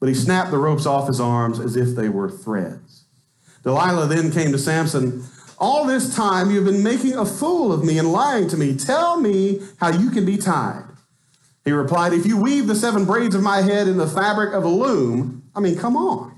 But 0.00 0.08
he 0.08 0.14
snapped 0.14 0.50
the 0.50 0.58
ropes 0.58 0.86
off 0.86 1.06
his 1.06 1.20
arms 1.20 1.60
as 1.60 1.76
if 1.76 1.94
they 1.94 2.08
were 2.08 2.30
threads. 2.30 3.04
Delilah 3.62 4.06
then 4.06 4.30
came 4.30 4.52
to 4.52 4.58
Samson. 4.58 5.24
All 5.58 5.86
this 5.86 6.14
time 6.14 6.50
you've 6.50 6.64
been 6.64 6.82
making 6.82 7.14
a 7.14 7.24
fool 7.24 7.72
of 7.72 7.84
me 7.84 7.98
and 7.98 8.10
lying 8.10 8.48
to 8.48 8.56
me. 8.56 8.76
Tell 8.76 9.20
me 9.20 9.60
how 9.78 9.88
you 9.88 10.10
can 10.10 10.26
be 10.26 10.36
tied. 10.36 10.84
He 11.64 11.72
replied, 11.72 12.12
If 12.12 12.26
you 12.26 12.36
weave 12.36 12.66
the 12.66 12.74
seven 12.74 13.04
braids 13.04 13.34
of 13.34 13.42
my 13.42 13.62
head 13.62 13.88
in 13.88 13.96
the 13.96 14.06
fabric 14.06 14.52
of 14.52 14.64
a 14.64 14.68
loom, 14.68 15.42
I 15.54 15.60
mean, 15.60 15.78
come 15.78 15.96
on. 15.96 16.34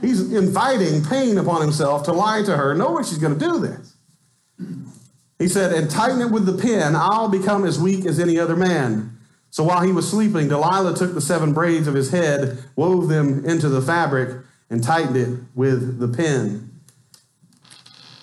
He's 0.00 0.32
inviting 0.32 1.04
pain 1.04 1.38
upon 1.38 1.60
himself 1.62 2.04
to 2.04 2.12
lie 2.12 2.42
to 2.42 2.56
her, 2.56 2.74
knowing 2.74 3.04
she's 3.04 3.18
going 3.18 3.38
to 3.38 3.44
do 3.44 3.58
this. 3.58 3.96
He 5.38 5.48
said, 5.48 5.72
And 5.72 5.90
tighten 5.90 6.20
it 6.20 6.30
with 6.30 6.46
the 6.46 6.56
pin, 6.56 6.94
I'll 6.94 7.28
become 7.28 7.64
as 7.64 7.78
weak 7.78 8.06
as 8.06 8.18
any 8.18 8.38
other 8.38 8.56
man. 8.56 9.18
So 9.50 9.64
while 9.64 9.80
he 9.80 9.92
was 9.92 10.08
sleeping, 10.08 10.48
Delilah 10.48 10.94
took 10.96 11.14
the 11.14 11.20
seven 11.20 11.52
braids 11.52 11.86
of 11.86 11.94
his 11.94 12.10
head, 12.10 12.62
wove 12.74 13.08
them 13.08 13.44
into 13.44 13.68
the 13.68 13.80
fabric, 13.80 14.44
and 14.68 14.82
tightened 14.82 15.16
it 15.16 15.38
with 15.54 15.98
the 15.98 16.08
pin. 16.08 16.70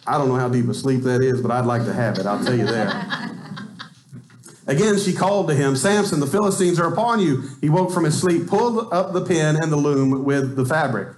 I 0.05 0.17
don't 0.17 0.27
know 0.27 0.35
how 0.35 0.49
deep 0.49 0.67
a 0.67 0.73
sleep 0.73 1.03
that 1.03 1.21
is, 1.21 1.41
but 1.41 1.49
I'd 1.49 1.65
like 1.65 1.85
to 1.85 1.93
have 1.93 2.17
it. 2.17 2.25
I'll 2.25 2.43
tell 2.43 2.57
you 2.57 2.65
that. 2.65 3.31
Again, 4.67 4.97
she 4.97 5.13
called 5.13 5.47
to 5.49 5.55
him, 5.55 5.75
Samson, 5.75 6.19
the 6.19 6.27
Philistines 6.27 6.79
are 6.79 6.91
upon 6.91 7.19
you. 7.19 7.43
He 7.61 7.69
woke 7.69 7.91
from 7.91 8.05
his 8.05 8.19
sleep, 8.19 8.47
pulled 8.47 8.93
up 8.93 9.13
the 9.13 9.25
pin 9.25 9.55
and 9.55 9.71
the 9.71 9.77
loom 9.77 10.23
with 10.23 10.55
the 10.55 10.65
fabric. 10.65 11.15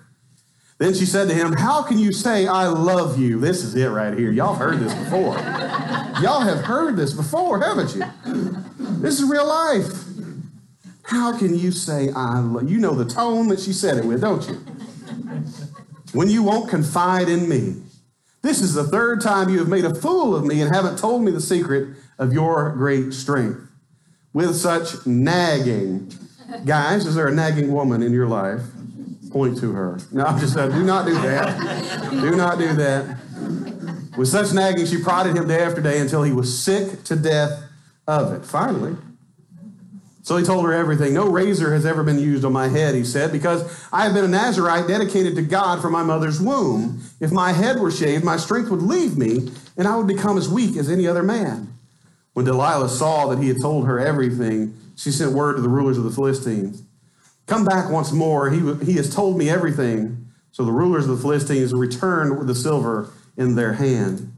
Then 0.77 0.93
she 0.93 1.05
said 1.05 1.29
to 1.29 1.33
him, 1.33 1.53
How 1.53 1.83
can 1.83 1.97
you 1.97 2.11
say, 2.11 2.47
I 2.47 2.67
love 2.67 3.17
you? 3.17 3.39
This 3.39 3.63
is 3.63 3.75
it 3.75 3.87
right 3.87 4.17
here. 4.17 4.31
Y'all 4.31 4.55
heard 4.55 4.79
this 4.79 4.93
before. 4.93 5.35
Y'all 6.21 6.41
have 6.41 6.65
heard 6.65 6.97
this 6.97 7.13
before, 7.13 7.61
haven't 7.61 7.95
you? 7.95 8.03
This 9.01 9.19
is 9.19 9.29
real 9.29 9.47
life. 9.47 10.05
How 11.03 11.37
can 11.37 11.57
you 11.57 11.71
say, 11.71 12.09
I 12.15 12.39
love 12.39 12.69
you? 12.69 12.79
know 12.79 12.93
the 12.95 13.05
tone 13.05 13.47
that 13.49 13.59
she 13.59 13.71
said 13.71 13.97
it 13.97 14.05
with, 14.05 14.21
don't 14.21 14.47
you? 14.47 14.55
When 16.13 16.29
you 16.29 16.43
won't 16.43 16.69
confide 16.69 17.29
in 17.29 17.47
me. 17.47 17.81
This 18.41 18.61
is 18.61 18.73
the 18.73 18.83
third 18.83 19.21
time 19.21 19.49
you 19.49 19.59
have 19.59 19.67
made 19.67 19.85
a 19.85 19.95
fool 19.95 20.35
of 20.35 20.45
me 20.45 20.61
and 20.61 20.73
haven't 20.73 20.99
told 20.99 21.23
me 21.23 21.31
the 21.31 21.41
secret 21.41 21.95
of 22.19 22.31
your 22.31 22.71
great 22.71 23.13
strength. 23.13 23.59
With 24.33 24.55
such 24.55 25.05
nagging, 25.07 26.11
guys, 26.65 27.05
is 27.05 27.15
there 27.15 27.27
a 27.27 27.33
nagging 27.33 27.71
woman 27.71 28.03
in 28.03 28.11
your 28.11 28.27
life? 28.27 28.61
Point 29.35 29.57
to 29.57 29.73
her. 29.73 29.99
No, 30.13 30.23
I'm 30.23 30.39
just, 30.39 30.55
uh, 30.55 30.69
do 30.69 30.81
not 30.81 31.05
do 31.05 31.13
that. 31.13 32.09
do 32.09 32.37
not 32.37 32.57
do 32.57 32.73
that. 32.75 33.17
With 34.17 34.29
such 34.29 34.53
nagging, 34.53 34.85
she 34.85 35.03
prodded 35.03 35.35
him 35.35 35.45
day 35.45 35.61
after 35.61 35.81
day 35.81 35.99
until 35.99 36.23
he 36.23 36.31
was 36.31 36.57
sick 36.57 37.03
to 37.03 37.17
death 37.17 37.61
of 38.07 38.31
it. 38.31 38.45
Finally, 38.45 38.95
so 40.23 40.37
he 40.37 40.45
told 40.45 40.63
her 40.63 40.71
everything. 40.71 41.13
No 41.13 41.27
razor 41.27 41.73
has 41.73 41.85
ever 41.85 42.01
been 42.01 42.17
used 42.17 42.45
on 42.45 42.53
my 42.53 42.69
head, 42.69 42.95
he 42.95 43.03
said, 43.03 43.33
because 43.33 43.85
I 43.91 44.05
have 44.05 44.13
been 44.13 44.23
a 44.23 44.29
Nazarite 44.29 44.87
dedicated 44.87 45.35
to 45.35 45.41
God 45.41 45.81
from 45.81 45.91
my 45.91 46.01
mother's 46.01 46.39
womb. 46.39 47.01
If 47.19 47.33
my 47.33 47.51
head 47.51 47.81
were 47.81 47.91
shaved, 47.91 48.23
my 48.23 48.37
strength 48.37 48.69
would 48.69 48.83
leave 48.83 49.17
me, 49.17 49.51
and 49.75 49.85
I 49.85 49.97
would 49.97 50.07
become 50.07 50.37
as 50.37 50.47
weak 50.47 50.77
as 50.77 50.89
any 50.89 51.07
other 51.07 51.23
man. 51.23 51.73
When 52.31 52.45
Delilah 52.45 52.87
saw 52.87 53.27
that 53.27 53.39
he 53.39 53.49
had 53.49 53.59
told 53.59 53.85
her 53.85 53.99
everything, 53.99 54.77
she 54.95 55.11
sent 55.11 55.33
word 55.33 55.57
to 55.57 55.61
the 55.61 55.67
rulers 55.67 55.97
of 55.97 56.05
the 56.05 56.11
Philistines 56.11 56.83
Come 57.47 57.65
back 57.65 57.89
once 57.89 58.11
more. 58.11 58.49
He, 58.49 58.59
he 58.85 58.93
has 58.93 59.13
told 59.13 59.37
me 59.37 59.49
everything. 59.49 60.27
So 60.51 60.63
the 60.63 60.71
rulers 60.71 61.07
of 61.07 61.17
the 61.17 61.21
Philistines 61.21 61.73
returned 61.73 62.37
with 62.37 62.47
the 62.47 62.55
silver 62.55 63.09
in 63.37 63.55
their 63.55 63.73
hand. 63.73 64.33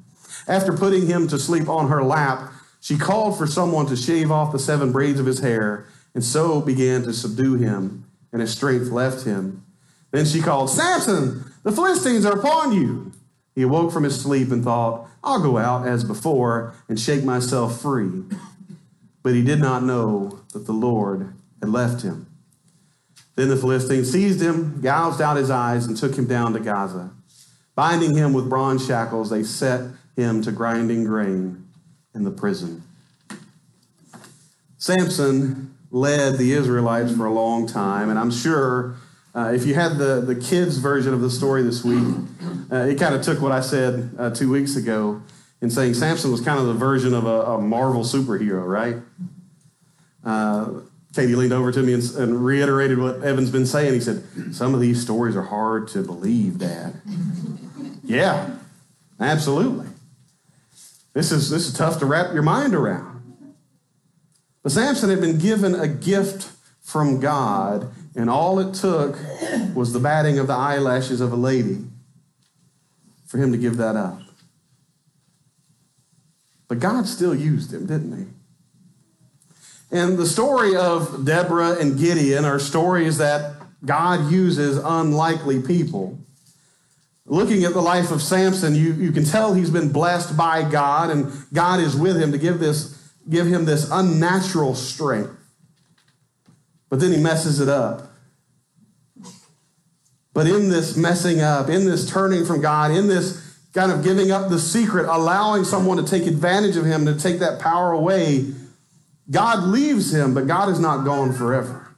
After 0.48 0.74
putting 0.74 1.08
him 1.08 1.28
to 1.28 1.38
sleep 1.38 1.70
on 1.70 1.90
her 1.90 2.04
lap, 2.04 2.52
she 2.82 2.98
called 2.98 3.38
for 3.38 3.48
someone 3.48 3.86
to 3.88 3.96
shave 3.96 4.32
off 4.32 4.52
the 4.52 4.60
seven 4.60 4.92
braids 4.92 5.20
of 5.20 5.26
his 5.26 5.40
hair, 5.40 5.88
and 6.14 6.24
so 6.24 6.62
began 6.62 7.04
to 7.04 7.14
subdue 7.14 7.56
him, 7.56 8.06
and 8.32 8.42
his 8.42 8.52
strength 8.52 8.90
left 8.90 9.26
him. 9.26 9.64
Then 10.12 10.26
she 10.26 10.42
called, 10.42 10.70
Samson, 10.70 11.44
the 11.64 11.72
Philistines 11.72 12.26
are 12.26 12.40
upon 12.40 12.72
you. 12.72 13.12
He 13.56 13.64
awoke 13.64 13.92
from 13.92 14.04
his 14.04 14.20
sleep 14.20 14.52
and 14.52 14.64
thought, 14.64 15.10
I'll 15.24 15.42
go 15.42 15.58
out 15.58 15.88
as 15.88 16.04
before 16.04 16.74
and 16.88 17.00
shake 17.00 17.24
myself 17.24 17.82
free. 17.82 18.24
But 19.22 19.34
he 19.34 19.44
did 19.44 19.60
not 19.60 19.84
know 19.84 20.40
that 20.54 20.66
the 20.66 20.74
Lord 20.74 21.34
had 21.60 21.70
left 21.70 22.04
him. 22.04 22.28
Then 23.38 23.50
the 23.50 23.56
Philistines 23.56 24.12
seized 24.12 24.42
him, 24.42 24.82
gouged 24.82 25.22
out 25.22 25.38
his 25.38 25.52
eyes, 25.52 25.86
and 25.86 25.96
took 25.96 26.16
him 26.16 26.26
down 26.26 26.54
to 26.54 26.60
Gaza. 26.60 27.12
Binding 27.76 28.16
him 28.16 28.34
with 28.34 28.50
bronze 28.50 28.86
shackles, 28.86 29.30
they 29.30 29.44
set 29.44 29.92
him 30.16 30.42
to 30.42 30.52
grinding 30.52 31.04
grain 31.04 31.68
in 32.16 32.24
the 32.24 32.32
prison. 32.32 32.82
Samson 34.80 35.76
led 35.92 36.40
the 36.40 36.54
Israelites 36.54 37.16
for 37.16 37.28
a 37.28 37.32
long 37.32 37.68
time, 37.68 38.10
and 38.10 38.18
I'm 38.18 38.32
sure 38.32 38.96
uh, 39.36 39.52
if 39.54 39.68
you 39.68 39.76
had 39.76 40.00
the, 40.00 40.20
the 40.20 40.36
kids' 40.36 40.80
version 40.80 41.14
of 41.14 41.22
the 41.22 41.30
story 41.30 41.62
this 41.62 41.84
week, 41.84 42.16
uh, 42.72 42.78
it 42.78 43.00
kind 43.00 43.14
of 43.14 43.22
took 43.22 43.40
what 43.40 43.52
I 43.52 43.62
said 43.62 44.10
uh, 44.18 44.32
two 44.32 44.50
weeks 44.50 44.76
ago 44.76 45.22
in 45.62 45.70
saying 45.70 45.94
Samson 45.94 46.32
was 46.32 46.42
kind 46.42 46.60
of 46.60 46.66
the 46.66 46.74
version 46.74 47.14
of 47.14 47.28
a, 47.28 47.42
a 47.44 47.62
Marvel 47.62 48.02
superhero, 48.02 48.68
right? 48.68 48.96
Katie 51.18 51.36
leaned 51.36 51.52
over 51.52 51.72
to 51.72 51.82
me 51.82 51.94
and, 51.94 52.04
and, 52.16 52.46
reiterated 52.46 53.00
what 53.00 53.24
Evan's 53.24 53.50
been 53.50 53.66
saying. 53.66 53.92
He 53.92 54.00
said, 54.00 54.24
Some 54.52 54.76
of 54.76 54.80
these 54.80 55.02
stories 55.02 55.36
are 55.36 55.42
hard 55.42 55.88
to 55.90 56.04
believe, 56.04 56.60
Dad. 56.60 57.02
yeah, 58.04 58.56
absolutely. 59.20 59.88
This 61.14 61.32
is, 61.32 61.50
this 61.50 61.68
is 61.68 61.74
tough 61.74 61.98
to 62.00 62.06
wrap 62.06 62.36
your 62.36 62.44
mind 62.44 62.76
around. 62.76 63.56
But 64.62 64.74
Samson 64.74 65.10
had 65.10 65.20
been 65.20 65.40
given 65.40 65.74
a 65.74 65.88
gift 65.88 66.52
from 66.82 67.20
God, 67.20 67.92
and 68.16 68.30
all 68.30 68.60
it 68.60 68.76
took 68.76 69.18
was 69.74 69.94
the 69.94 70.00
batting 70.00 70.38
of 70.38 70.46
the 70.46 70.54
eyelashes 70.54 71.20
of 71.20 71.34
a 71.34 71.36
lady 71.36 71.80
for 73.26 73.40
him 73.40 73.52
to 73.52 73.58
give 73.58 73.78
that 73.78 73.96
up. 73.96 74.22
But 76.68 76.78
God 76.78 77.08
still 77.08 77.34
used 77.34 77.74
him, 77.74 77.88
didn't 77.88 78.16
he? 78.16 78.37
And 79.92 80.18
the 80.18 80.26
story 80.26 80.76
of 80.76 81.26
Deborah 81.26 81.80
and 81.80 81.98
Gideon 81.98 82.44
are 82.46 82.60
stories 82.60 83.18
that 83.20 83.56
God 83.86 84.32
uses 84.32 84.78
unlikely 84.78 85.62
people. 85.62 86.20
Looking 87.26 87.64
at 87.64 87.74
the 87.74 87.82
life 87.82 88.12
of 88.12 88.22
Samson, 88.22 88.76
you, 88.76 88.94
you 88.94 89.12
can 89.12 89.26
tell 89.26 89.54
he's 89.54 89.70
been 89.70 89.92
blessed 89.92 90.38
by 90.38 90.70
God, 90.70 91.10
and 91.10 91.32
God 91.54 91.80
is 91.80 91.96
with 91.96 92.22
him 92.22 92.32
to 92.32 92.38
give, 92.38 92.60
this, 92.60 93.12
give 93.30 93.48
him 93.48 93.66
this 93.66 93.90
unnatural 93.92 94.76
strength. 94.76 95.32
But 96.90 97.00
then 97.00 97.12
he 97.12 97.18
messes 97.18 97.60
it 97.60 97.70
up. 97.70 98.14
But 100.34 100.48
in 100.48 100.70
this 100.70 100.96
messing 100.96 101.42
up, 101.42 101.68
in 101.68 101.86
this 101.86 102.10
turning 102.10 102.46
from 102.46 102.62
God, 102.62 102.92
in 102.92 103.08
this 103.08 103.44
kind 103.74 103.92
of 103.92 104.04
giving 104.04 104.32
up 104.32 104.50
the 104.50 104.60
secret, 104.60 105.08
allowing 105.08 105.64
someone 105.64 105.98
to 105.98 106.04
take 106.04 106.28
advantage 106.28 106.78
of 106.78 106.86
him, 106.86 107.06
to 107.06 107.18
take 107.18 107.40
that 107.40 107.60
power 107.60 107.92
away, 107.92 108.54
God 109.30 109.64
leaves 109.64 110.14
him, 110.14 110.34
but 110.34 110.48
God 110.48 110.70
is 110.70 110.80
not 110.80 111.04
gone 111.04 111.34
forever. 111.34 111.96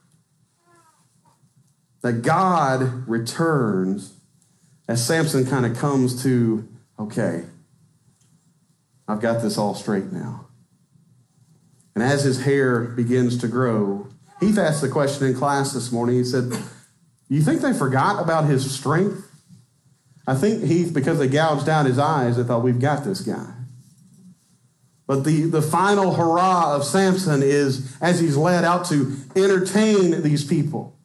That 2.02 2.22
God 2.22 3.08
returns 3.08 4.14
as 4.88 5.06
Samson 5.06 5.46
kind 5.46 5.66
of 5.66 5.78
comes 5.78 6.24
to, 6.24 6.68
okay, 6.98 7.44
I've 9.08 9.22
got 9.22 9.42
this 9.42 9.58
all 9.58 9.76
straight 9.76 10.12
now. 10.12 10.48
And 11.94 12.04
as 12.04 12.24
his 12.24 12.44
hair 12.44 12.82
begins 12.82 13.38
to 13.40 13.48
grow, 13.48 14.08
Heath 14.40 14.58
asked 14.58 14.82
the 14.82 14.90
question 14.90 15.28
in 15.28 15.36
class 15.36 15.74
this 15.74 15.92
morning. 15.92 16.16
He 16.16 16.24
said, 16.24 16.52
You 17.28 17.42
think 17.42 17.62
they 17.62 17.74
forgot 17.74 18.24
about 18.24 18.46
his 18.46 18.74
strength? 18.74 19.30
I 20.26 20.36
think 20.36 20.64
Heath, 20.64 20.94
because 20.94 21.20
they 21.20 21.28
gouged 21.28 21.68
out 21.68 21.86
his 21.86 22.00
eyes, 22.00 22.38
they 22.38 22.44
thought, 22.44 22.64
We've 22.64 22.80
got 22.80 23.04
this 23.04 23.22
guy. 23.22 23.54
But 25.10 25.24
the, 25.24 25.46
the 25.46 25.64
final 25.64 26.14
hurrah 26.14 26.76
of 26.76 26.84
Samson 26.84 27.42
is 27.42 27.98
as 28.00 28.20
he's 28.20 28.38
led 28.38 28.64
out 28.64 28.86
to 28.90 29.16
entertain 29.36 30.22
these 30.22 30.46
people. 30.46 30.96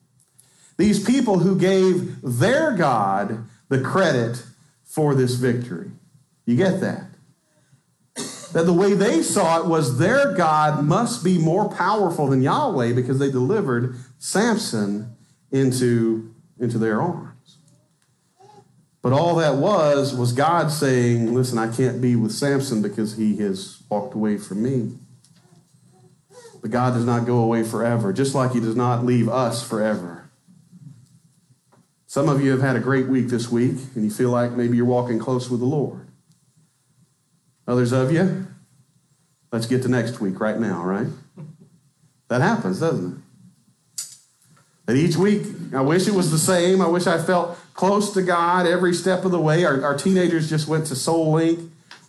These 0.77 1.03
people 1.03 1.39
who 1.39 1.57
gave 1.57 2.21
their 2.21 2.73
God 2.73 3.45
the 3.67 3.81
credit 3.81 4.45
for 4.83 5.15
this 5.15 5.33
victory. 5.33 5.89
You 6.45 6.55
get 6.55 6.81
that? 6.81 7.07
That 8.53 8.67
the 8.67 8.73
way 8.73 8.93
they 8.93 9.23
saw 9.23 9.61
it 9.61 9.65
was 9.65 9.97
their 9.97 10.35
God 10.35 10.83
must 10.83 11.23
be 11.23 11.39
more 11.39 11.67
powerful 11.67 12.27
than 12.27 12.43
Yahweh 12.43 12.93
because 12.93 13.17
they 13.17 13.31
delivered 13.31 13.95
Samson 14.19 15.15
into, 15.49 16.31
into 16.59 16.77
their 16.77 17.01
arms. 17.01 17.34
But 19.05 19.13
all 19.13 19.35
that 19.35 19.57
was, 19.57 20.15
was 20.15 20.31
God 20.31 20.71
saying, 20.71 21.31
Listen, 21.31 21.59
I 21.59 21.71
can't 21.71 22.01
be 22.01 22.15
with 22.15 22.31
Samson 22.31 22.81
because 22.81 23.17
he 23.17 23.37
has 23.37 23.83
walked 23.87 24.15
away 24.15 24.39
from 24.39 24.63
me. 24.63 24.97
But 26.59 26.71
God 26.71 26.95
does 26.95 27.05
not 27.05 27.27
go 27.27 27.37
away 27.37 27.61
forever, 27.61 28.11
just 28.11 28.33
like 28.33 28.53
he 28.53 28.59
does 28.59 28.75
not 28.75 29.05
leave 29.05 29.29
us 29.29 29.61
forever. 29.61 30.31
Some 32.07 32.27
of 32.27 32.43
you 32.43 32.49
have 32.49 32.61
had 32.61 32.75
a 32.75 32.79
great 32.79 33.05
week 33.05 33.27
this 33.27 33.47
week, 33.47 33.77
and 33.93 34.03
you 34.03 34.09
feel 34.09 34.31
like 34.31 34.53
maybe 34.53 34.75
you're 34.75 34.87
walking 34.87 35.19
close 35.19 35.51
with 35.51 35.59
the 35.59 35.67
Lord. 35.67 36.07
Others 37.67 37.91
of 37.91 38.11
you, 38.11 38.47
let's 39.51 39.67
get 39.67 39.83
to 39.83 39.87
next 39.87 40.19
week 40.19 40.39
right 40.39 40.59
now, 40.59 40.83
right? 40.83 41.09
That 42.29 42.41
happens, 42.41 42.79
doesn't 42.79 43.17
it? 43.17 44.03
That 44.87 44.95
each 44.95 45.15
week, 45.15 45.45
I 45.75 45.81
wish 45.81 46.07
it 46.07 46.15
was 46.15 46.31
the 46.31 46.39
same. 46.39 46.81
I 46.81 46.87
wish 46.87 47.05
I 47.05 47.21
felt 47.21 47.59
close 47.75 48.13
to 48.13 48.21
God 48.21 48.65
every 48.65 48.93
step 48.93 49.25
of 49.25 49.31
the 49.31 49.39
way. 49.39 49.63
Our, 49.65 49.83
our 49.83 49.95
teenagers 49.95 50.49
just 50.49 50.67
went 50.67 50.87
to 50.87 50.95
Soul 50.95 51.33
Link, 51.33 51.59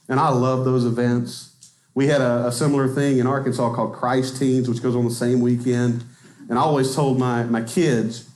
and 0.08 0.18
I 0.18 0.30
love 0.30 0.64
those 0.64 0.86
events. 0.86 1.52
We 1.94 2.06
had 2.06 2.20
a, 2.20 2.46
a 2.46 2.52
similar 2.52 2.88
thing 2.88 3.18
in 3.18 3.26
Arkansas 3.26 3.74
called 3.74 3.92
Christ 3.92 4.38
Teens, 4.38 4.68
which 4.68 4.82
goes 4.82 4.96
on 4.96 5.04
the 5.04 5.10
same 5.10 5.40
weekend. 5.40 6.04
And 6.48 6.58
I 6.58 6.62
always 6.62 6.94
told 6.94 7.18
my, 7.18 7.42
my 7.42 7.62
kids, 7.62 8.30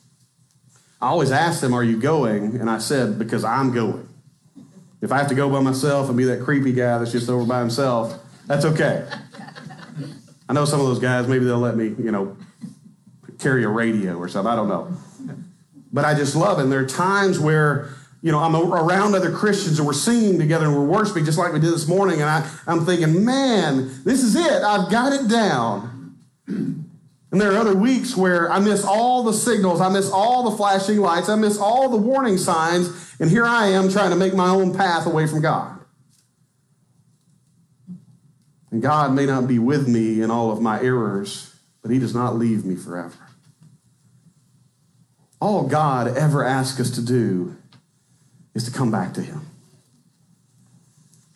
I 1.00 1.08
always 1.08 1.30
asked 1.30 1.60
them, 1.60 1.72
Are 1.72 1.84
you 1.84 1.98
going? 1.98 2.60
And 2.60 2.68
I 2.68 2.78
said, 2.78 3.18
Because 3.18 3.44
I'm 3.44 3.72
going. 3.72 4.08
If 5.00 5.12
I 5.12 5.18
have 5.18 5.28
to 5.28 5.34
go 5.34 5.48
by 5.48 5.60
myself 5.60 6.08
and 6.08 6.18
be 6.18 6.24
that 6.24 6.42
creepy 6.42 6.72
guy 6.72 6.98
that's 6.98 7.12
just 7.12 7.30
over 7.30 7.46
by 7.46 7.60
himself, 7.60 8.18
that's 8.46 8.64
okay. 8.64 9.08
I 10.48 10.52
know 10.52 10.64
some 10.64 10.80
of 10.80 10.86
those 10.86 10.98
guys, 10.98 11.28
maybe 11.28 11.44
they'll 11.44 11.58
let 11.58 11.76
me, 11.76 11.84
you 11.86 12.10
know, 12.10 12.36
carry 13.38 13.64
a 13.64 13.68
radio 13.68 14.16
or 14.16 14.28
something. 14.28 14.52
I 14.52 14.56
don't 14.56 14.68
know. 14.68 14.94
But 15.92 16.04
I 16.04 16.14
just 16.14 16.36
love 16.36 16.58
it. 16.58 16.62
And 16.62 16.72
there 16.72 16.80
are 16.80 16.86
times 16.86 17.38
where, 17.38 17.90
you 18.22 18.30
know, 18.30 18.38
I'm 18.38 18.54
around 18.54 19.14
other 19.14 19.32
Christians 19.32 19.78
and 19.78 19.86
we're 19.86 19.92
singing 19.92 20.38
together 20.38 20.66
and 20.66 20.74
we're 20.74 20.84
worshiping 20.84 21.24
just 21.24 21.38
like 21.38 21.52
we 21.52 21.60
did 21.60 21.72
this 21.72 21.88
morning. 21.88 22.20
And 22.20 22.30
I, 22.30 22.48
I'm 22.66 22.86
thinking, 22.86 23.24
man, 23.24 23.88
this 24.04 24.22
is 24.22 24.36
it. 24.36 24.62
I've 24.62 24.90
got 24.90 25.12
it 25.12 25.28
down. 25.28 26.16
And 27.32 27.40
there 27.40 27.52
are 27.52 27.58
other 27.58 27.76
weeks 27.76 28.16
where 28.16 28.50
I 28.50 28.58
miss 28.58 28.84
all 28.84 29.22
the 29.22 29.32
signals, 29.32 29.80
I 29.80 29.88
miss 29.88 30.10
all 30.10 30.50
the 30.50 30.56
flashing 30.56 30.98
lights, 30.98 31.28
I 31.28 31.36
miss 31.36 31.58
all 31.58 31.88
the 31.88 31.96
warning 31.96 32.36
signs, 32.36 33.14
and 33.20 33.30
here 33.30 33.44
I 33.44 33.68
am 33.68 33.88
trying 33.88 34.10
to 34.10 34.16
make 34.16 34.34
my 34.34 34.48
own 34.48 34.74
path 34.74 35.06
away 35.06 35.28
from 35.28 35.40
God. 35.40 35.78
And 38.72 38.82
God 38.82 39.12
may 39.12 39.26
not 39.26 39.46
be 39.46 39.60
with 39.60 39.86
me 39.86 40.22
in 40.22 40.30
all 40.30 40.50
of 40.50 40.60
my 40.60 40.80
errors, 40.82 41.54
but 41.82 41.92
He 41.92 42.00
does 42.00 42.14
not 42.14 42.36
leave 42.36 42.64
me 42.64 42.74
forever. 42.74 43.14
All 45.40 45.66
God 45.66 46.16
ever 46.16 46.44
asks 46.44 46.78
us 46.80 46.90
to 46.92 47.02
do 47.02 47.56
is 48.54 48.64
to 48.64 48.70
come 48.70 48.90
back 48.90 49.14
to 49.14 49.22
Him. 49.22 49.46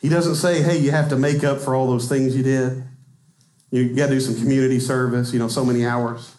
He 0.00 0.08
doesn't 0.10 0.34
say, 0.34 0.62
hey, 0.62 0.78
you 0.78 0.90
have 0.90 1.08
to 1.08 1.16
make 1.16 1.42
up 1.42 1.60
for 1.60 1.74
all 1.74 1.86
those 1.86 2.08
things 2.08 2.36
you 2.36 2.42
did. 2.42 2.84
You 3.70 3.94
got 3.94 4.06
to 4.06 4.12
do 4.12 4.20
some 4.20 4.36
community 4.36 4.78
service, 4.78 5.32
you 5.32 5.38
know, 5.38 5.48
so 5.48 5.64
many 5.64 5.84
hours. 5.86 6.36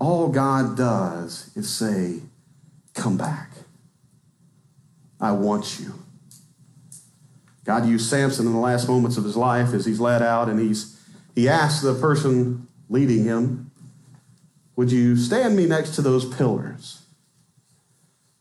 all 0.00 0.28
God 0.28 0.76
does 0.76 1.50
is 1.56 1.70
say, 1.70 2.20
Come 2.94 3.16
back. 3.16 3.50
I 5.20 5.32
want 5.32 5.80
you. 5.80 5.94
God 7.64 7.86
used 7.86 8.10
Samson 8.10 8.46
in 8.46 8.52
the 8.52 8.58
last 8.58 8.88
moments 8.88 9.16
of 9.16 9.24
his 9.24 9.36
life 9.36 9.72
as 9.72 9.86
he's 9.86 10.00
led 10.00 10.20
out, 10.20 10.48
and 10.48 10.58
he's 10.60 11.00
he 11.34 11.48
asked 11.48 11.82
the 11.82 11.94
person 11.94 12.66
leading 12.90 13.24
him, 13.24 13.70
Would 14.76 14.90
you 14.90 15.16
stand 15.16 15.56
me 15.56 15.66
next 15.66 15.94
to 15.96 16.02
those 16.02 16.24
pillars? 16.24 17.02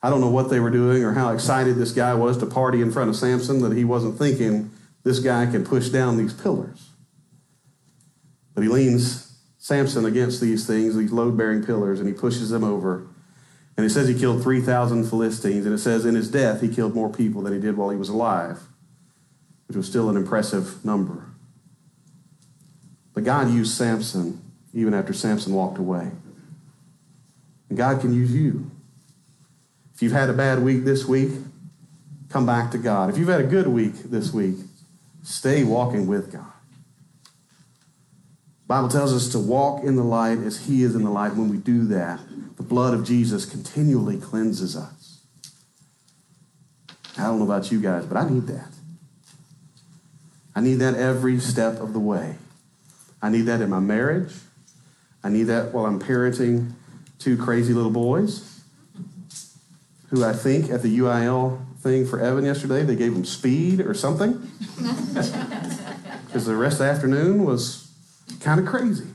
I 0.04 0.10
don't 0.10 0.22
know 0.22 0.30
what 0.30 0.50
they 0.50 0.60
were 0.60 0.72
doing 0.72 1.04
or 1.04 1.13
how 1.13 1.32
excited 1.34 1.76
this 1.76 1.91
guy 1.91 2.13
was 2.13 2.38
to 2.39 2.46
party 2.46 2.82
in 2.82 2.91
front 2.91 3.10
of 3.10 3.15
Samson 3.15 3.62
that 3.62 3.76
he 3.76 3.84
wasn't 3.84 4.17
thinking 4.17 4.72
this 5.04 5.20
guy 5.20 5.46
can 5.46 5.63
push 5.63 5.89
down 5.89 6.17
these 6.17 6.34
pillars. 6.34 6.89
But 8.54 8.63
he 8.63 8.70
leans 8.70 9.38
Samson 9.58 10.06
against 10.06 10.41
these 10.41 10.65
things, 10.65 10.96
these 10.96 11.12
load 11.12 11.38
bearing 11.38 11.63
pillars, 11.63 12.00
and 12.00 12.08
he 12.08 12.13
pushes 12.13 12.50
them 12.50 12.63
over. 12.63 13.08
And 13.78 13.86
it 13.86 13.89
says 13.89 14.08
he 14.08 14.17
killed 14.17 14.41
3,000 14.41 15.06
Philistines, 15.06 15.65
and 15.65 15.76
it 15.76 15.80
says 15.80 16.06
in 16.06 16.15
his 16.15 16.30
death 16.30 16.62
he 16.62 16.67
killed 16.67 16.96
more 16.96 17.10
people 17.10 17.44
than 17.44 17.54
he 17.54 17.60
did 17.60 17.78
while 17.78 17.89
he 17.89 17.98
was 17.98 18.10
alive, 18.10 18.60
which 19.67 19.78
was 19.78 19.88
still 19.88 20.10
an 20.10 20.17
impressive 20.17 20.84
number. 20.84 21.28
But 23.13 23.24
God 23.24 23.50
used 23.50 23.76
Samson 23.76 24.41
even 24.74 24.94
after 24.94 25.13
Samson 25.13 25.54
walked 25.54 25.78
away. 25.78 26.12
And 27.72 27.78
God 27.78 28.02
can 28.02 28.14
use 28.14 28.34
you. 28.34 28.70
If 29.96 30.02
you've 30.02 30.12
had 30.12 30.30
a 30.30 30.34
bad 30.34 30.62
week 30.62 30.84
this 30.84 31.06
week, 31.06 31.32
come 32.28 32.46
back 32.46 32.70
to 32.72 32.78
God. 32.78 33.10
If 33.10 33.18
you've 33.18 33.30
had 33.30 33.40
a 33.40 33.46
good 33.46 33.66
week 33.66 33.94
this 34.04 34.34
week, 34.34 34.56
stay 35.24 35.64
walking 35.64 36.06
with 36.06 36.34
God. 36.34 36.52
The 37.24 38.68
Bible 38.68 38.90
tells 38.90 39.14
us 39.14 39.30
to 39.30 39.40
walk 39.40 39.86
in 39.86 39.96
the 39.96 40.04
light 40.04 40.40
as 40.40 40.66
He 40.66 40.84
is 40.84 40.96
in 40.96 41.06
the 41.06 41.10
light. 41.10 41.38
When 41.38 41.48
we 41.48 41.56
do 41.56 41.86
that, 41.86 42.20
the 42.58 42.64
blood 42.64 42.94
of 42.94 43.06
Jesus 43.06 43.46
continually 43.46 44.18
cleanses 44.18 44.76
us. 44.76 45.22
I 47.18 47.24
don't 47.24 47.40
know 47.40 47.46
about 47.46 47.72
you 47.72 47.80
guys, 47.80 48.06
but 48.06 48.18
I 48.18 48.30
need 48.30 48.48
that. 48.48 48.68
I 50.54 50.60
need 50.60 50.76
that 50.76 50.96
every 50.96 51.40
step 51.40 51.80
of 51.80 51.94
the 51.94 52.00
way. 52.00 52.36
I 53.22 53.30
need 53.30 53.44
that 53.44 53.62
in 53.62 53.70
my 53.70 53.80
marriage. 53.80 54.34
I 55.24 55.30
need 55.30 55.44
that 55.44 55.74
while 55.74 55.86
I'm 55.86 56.02
parenting 56.02 56.74
two 57.22 57.38
crazy 57.38 57.74
little 57.74 57.92
boys 57.92 58.62
who 60.10 60.26
I 60.26 60.34
think 60.34 60.70
at 60.70 60.82
the 60.82 61.00
UIL 61.00 61.60
thing 61.78 62.06
for 62.06 62.20
Evan 62.20 62.44
yesterday, 62.44 62.84
they 62.84 62.96
gave 62.96 63.14
him 63.14 63.26
speed 63.26 63.82
or 63.82 63.94
something. 63.94 64.50
Because 66.32 66.46
the 66.46 66.56
rest 66.56 66.76
of 66.76 66.80
the 66.80 66.86
afternoon 66.86 67.44
was 67.44 67.92
kind 68.40 68.58
of 68.58 68.66
crazy. 68.66 69.08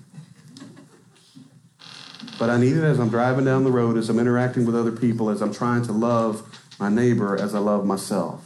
But 2.38 2.50
I 2.50 2.58
need 2.58 2.76
it 2.76 2.84
as 2.84 3.00
I'm 3.00 3.08
driving 3.08 3.46
down 3.46 3.64
the 3.64 3.70
road, 3.70 3.96
as 3.96 4.10
I'm 4.10 4.18
interacting 4.18 4.66
with 4.66 4.76
other 4.76 4.92
people, 4.92 5.30
as 5.30 5.40
I'm 5.40 5.54
trying 5.54 5.82
to 5.84 5.92
love 5.92 6.46
my 6.78 6.90
neighbor 6.90 7.40
as 7.40 7.54
I 7.54 7.58
love 7.58 7.86
myself. 7.86 8.44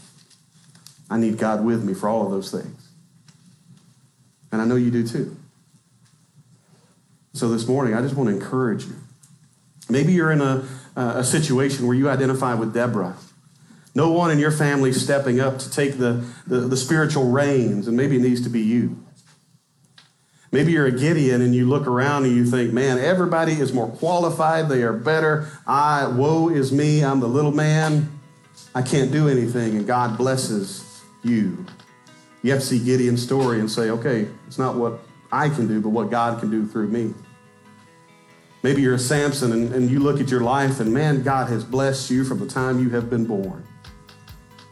I 1.11 1.19
need 1.19 1.39
God 1.39 1.65
with 1.65 1.83
me 1.83 1.95
for 1.95 2.09
all 2.09 2.25
of 2.25 2.31
those 2.31 2.53
things. 2.53 2.89
And 4.53 4.63
I 4.63 4.65
know 4.65 4.77
you 4.77 4.93
do 4.93 5.07
too. 5.07 5.37
So 7.33 7.49
this 7.49 7.67
morning, 7.67 7.95
I 7.95 8.03
just 8.03 8.15
want 8.15 8.29
to 8.29 8.35
encourage 8.35 8.85
you. 8.85 8.95
Maybe 9.91 10.13
you're 10.13 10.33
in 10.33 10.41
a, 10.41 10.65
a 10.97 11.25
situation 11.25 11.87
where 11.87 11.97
you 11.97 12.09
identify 12.09 12.55
with 12.55 12.73
Deborah. 12.73 13.17
No 13.95 14.13
one 14.13 14.31
in 14.31 14.39
your 14.39 14.53
family 14.53 14.93
stepping 14.93 15.41
up 15.41 15.59
to 15.59 15.71
take 15.71 15.99
the, 15.99 16.25
the, 16.47 16.61
the 16.61 16.77
spiritual 16.77 17.31
reins, 17.31 17.89
and 17.89 17.97
maybe 17.97 18.17
it 18.17 18.23
needs 18.23 18.41
to 18.43 18.49
be 18.49 18.61
you. 18.61 19.05
Maybe 20.53 20.73
you're 20.73 20.87
a 20.87 20.93
Gideon 20.93 21.43
and 21.43 21.55
you 21.55 21.69
look 21.69 21.87
around 21.87 22.25
and 22.25 22.35
you 22.35 22.45
think, 22.45 22.73
man, 22.73 22.99
everybody 22.99 23.53
is 23.53 23.73
more 23.73 23.89
qualified. 23.89 24.69
They 24.69 24.83
are 24.83 24.93
better. 24.93 25.49
I, 25.67 26.09
woe 26.09 26.49
is 26.49 26.73
me. 26.73 27.05
I'm 27.05 27.21
the 27.21 27.29
little 27.29 27.53
man. 27.53 28.19
I 28.75 28.83
can't 28.83 29.13
do 29.13 29.29
anything. 29.29 29.77
And 29.77 29.87
God 29.87 30.19
blesses 30.19 31.03
you. 31.23 31.65
You 32.43 32.51
have 32.51 32.61
to 32.61 32.67
see 32.67 32.85
Gideon's 32.85 33.23
story 33.23 33.61
and 33.61 33.71
say, 33.71 33.91
okay, 33.91 34.27
it's 34.49 34.59
not 34.59 34.75
what 34.75 34.99
I 35.31 35.51
can 35.51 35.69
do, 35.69 35.81
but 35.81 35.91
what 35.91 36.11
God 36.11 36.41
can 36.41 36.51
do 36.51 36.67
through 36.67 36.89
me. 36.89 37.15
Maybe 38.63 38.83
you're 38.83 38.95
a 38.95 38.99
Samson 38.99 39.53
and, 39.53 39.73
and 39.73 39.91
you 39.91 40.01
look 40.01 40.21
at 40.21 40.31
your 40.31 40.43
life 40.43 40.81
and 40.81 40.93
man, 40.93 41.23
God 41.23 41.49
has 41.49 41.65
blessed 41.65 42.11
you 42.11 42.25
from 42.25 42.41
the 42.41 42.47
time 42.47 42.79
you 42.79 42.91
have 42.91 43.09
been 43.09 43.25
born. 43.25 43.67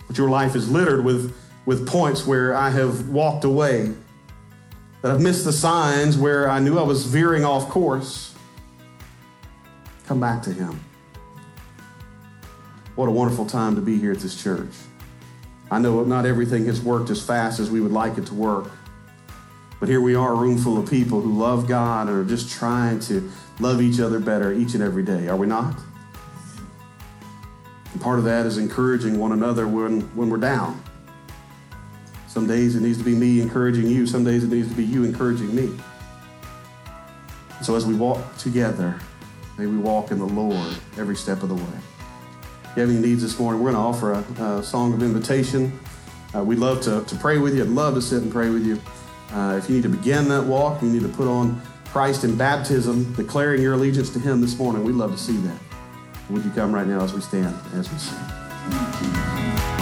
But 0.06 0.18
your 0.18 0.28
life 0.28 0.54
is 0.54 0.70
littered 0.70 1.04
with, 1.04 1.34
with 1.64 1.86
points 1.86 2.26
where 2.26 2.54
I 2.54 2.70
have 2.70 3.08
walked 3.08 3.44
away, 3.44 3.92
that 5.02 5.12
I've 5.12 5.20
missed 5.20 5.44
the 5.44 5.52
signs 5.52 6.18
where 6.18 6.50
I 6.50 6.58
knew 6.58 6.78
I 6.78 6.82
was 6.82 7.04
veering 7.06 7.44
off 7.44 7.68
course. 7.68 8.34
Come 10.06 10.20
back 10.20 10.42
to 10.42 10.52
Him. 10.52 10.80
What 12.94 13.08
a 13.08 13.12
wonderful 13.12 13.46
time 13.46 13.74
to 13.76 13.80
be 13.80 13.98
here 13.98 14.12
at 14.12 14.18
this 14.18 14.42
church. 14.42 14.72
I 15.70 15.78
know 15.78 16.02
not 16.02 16.26
everything 16.26 16.66
has 16.66 16.80
worked 16.80 17.10
as 17.10 17.24
fast 17.24 17.60
as 17.60 17.70
we 17.70 17.80
would 17.80 17.92
like 17.92 18.18
it 18.18 18.26
to 18.26 18.34
work. 18.34 18.70
But 19.78 19.88
here 19.88 20.00
we 20.00 20.14
are, 20.14 20.32
a 20.32 20.34
room 20.34 20.58
full 20.58 20.78
of 20.78 20.90
people 20.90 21.20
who 21.20 21.32
love 21.38 21.68
God 21.68 22.08
and 22.08 22.16
are 22.16 22.24
just 22.24 22.50
trying 22.50 22.98
to 23.00 23.30
love 23.60 23.80
each 23.80 24.00
other 24.00 24.20
better 24.20 24.52
each 24.52 24.74
and 24.74 24.82
every 24.82 25.02
day, 25.02 25.28
are 25.28 25.36
we 25.36 25.46
not? 25.46 25.78
And 27.92 28.00
part 28.00 28.18
of 28.18 28.24
that 28.24 28.46
is 28.46 28.58
encouraging 28.58 29.18
one 29.18 29.32
another 29.32 29.66
when, 29.66 30.02
when 30.14 30.30
we're 30.30 30.38
down. 30.38 30.82
Some 32.28 32.46
days 32.46 32.76
it 32.76 32.82
needs 32.82 32.98
to 32.98 33.04
be 33.04 33.14
me 33.14 33.40
encouraging 33.40 33.88
you, 33.88 34.06
some 34.06 34.22
days 34.22 34.44
it 34.44 34.50
needs 34.50 34.68
to 34.68 34.74
be 34.74 34.84
you 34.84 35.04
encouraging 35.04 35.54
me. 35.54 35.76
So 37.62 37.74
as 37.74 37.84
we 37.84 37.94
walk 37.94 38.36
together, 38.36 39.00
may 39.58 39.66
we 39.66 39.76
walk 39.76 40.12
in 40.12 40.18
the 40.18 40.26
Lord 40.26 40.76
every 40.96 41.16
step 41.16 41.42
of 41.42 41.48
the 41.48 41.56
way. 41.56 41.78
If 42.64 42.76
you 42.76 42.82
have 42.82 42.90
any 42.90 43.00
needs 43.00 43.22
this 43.22 43.38
morning, 43.38 43.60
we're 43.60 43.72
going 43.72 43.82
to 43.82 43.88
offer 43.88 44.12
a, 44.12 44.58
a 44.58 44.62
song 44.62 44.92
of 44.92 45.02
invitation. 45.02 45.76
Uh, 46.34 46.44
we'd 46.44 46.58
love 46.58 46.80
to, 46.82 47.02
to 47.02 47.16
pray 47.16 47.38
with 47.38 47.56
you. 47.56 47.62
I'd 47.62 47.70
love 47.70 47.94
to 47.94 48.02
sit 48.02 48.22
and 48.22 48.30
pray 48.30 48.50
with 48.50 48.64
you. 48.64 48.80
Uh, 49.32 49.56
if 49.58 49.68
you 49.68 49.76
need 49.76 49.82
to 49.82 49.88
begin 49.88 50.28
that 50.28 50.44
walk, 50.44 50.82
you 50.82 50.88
need 50.88 51.02
to 51.02 51.08
put 51.08 51.26
on 51.26 51.60
Christ 51.92 52.24
in 52.24 52.36
baptism, 52.36 53.12
declaring 53.14 53.62
your 53.62 53.74
allegiance 53.74 54.10
to 54.10 54.18
Him 54.18 54.40
this 54.40 54.58
morning. 54.58 54.84
We'd 54.84 54.94
love 54.94 55.12
to 55.12 55.18
see 55.18 55.36
that. 55.38 55.58
Would 56.30 56.44
you 56.44 56.50
come 56.50 56.74
right 56.74 56.86
now 56.86 57.00
as 57.00 57.14
we 57.14 57.20
stand, 57.20 57.56
as 57.74 57.90
we 57.90 57.98
sing? 57.98 59.77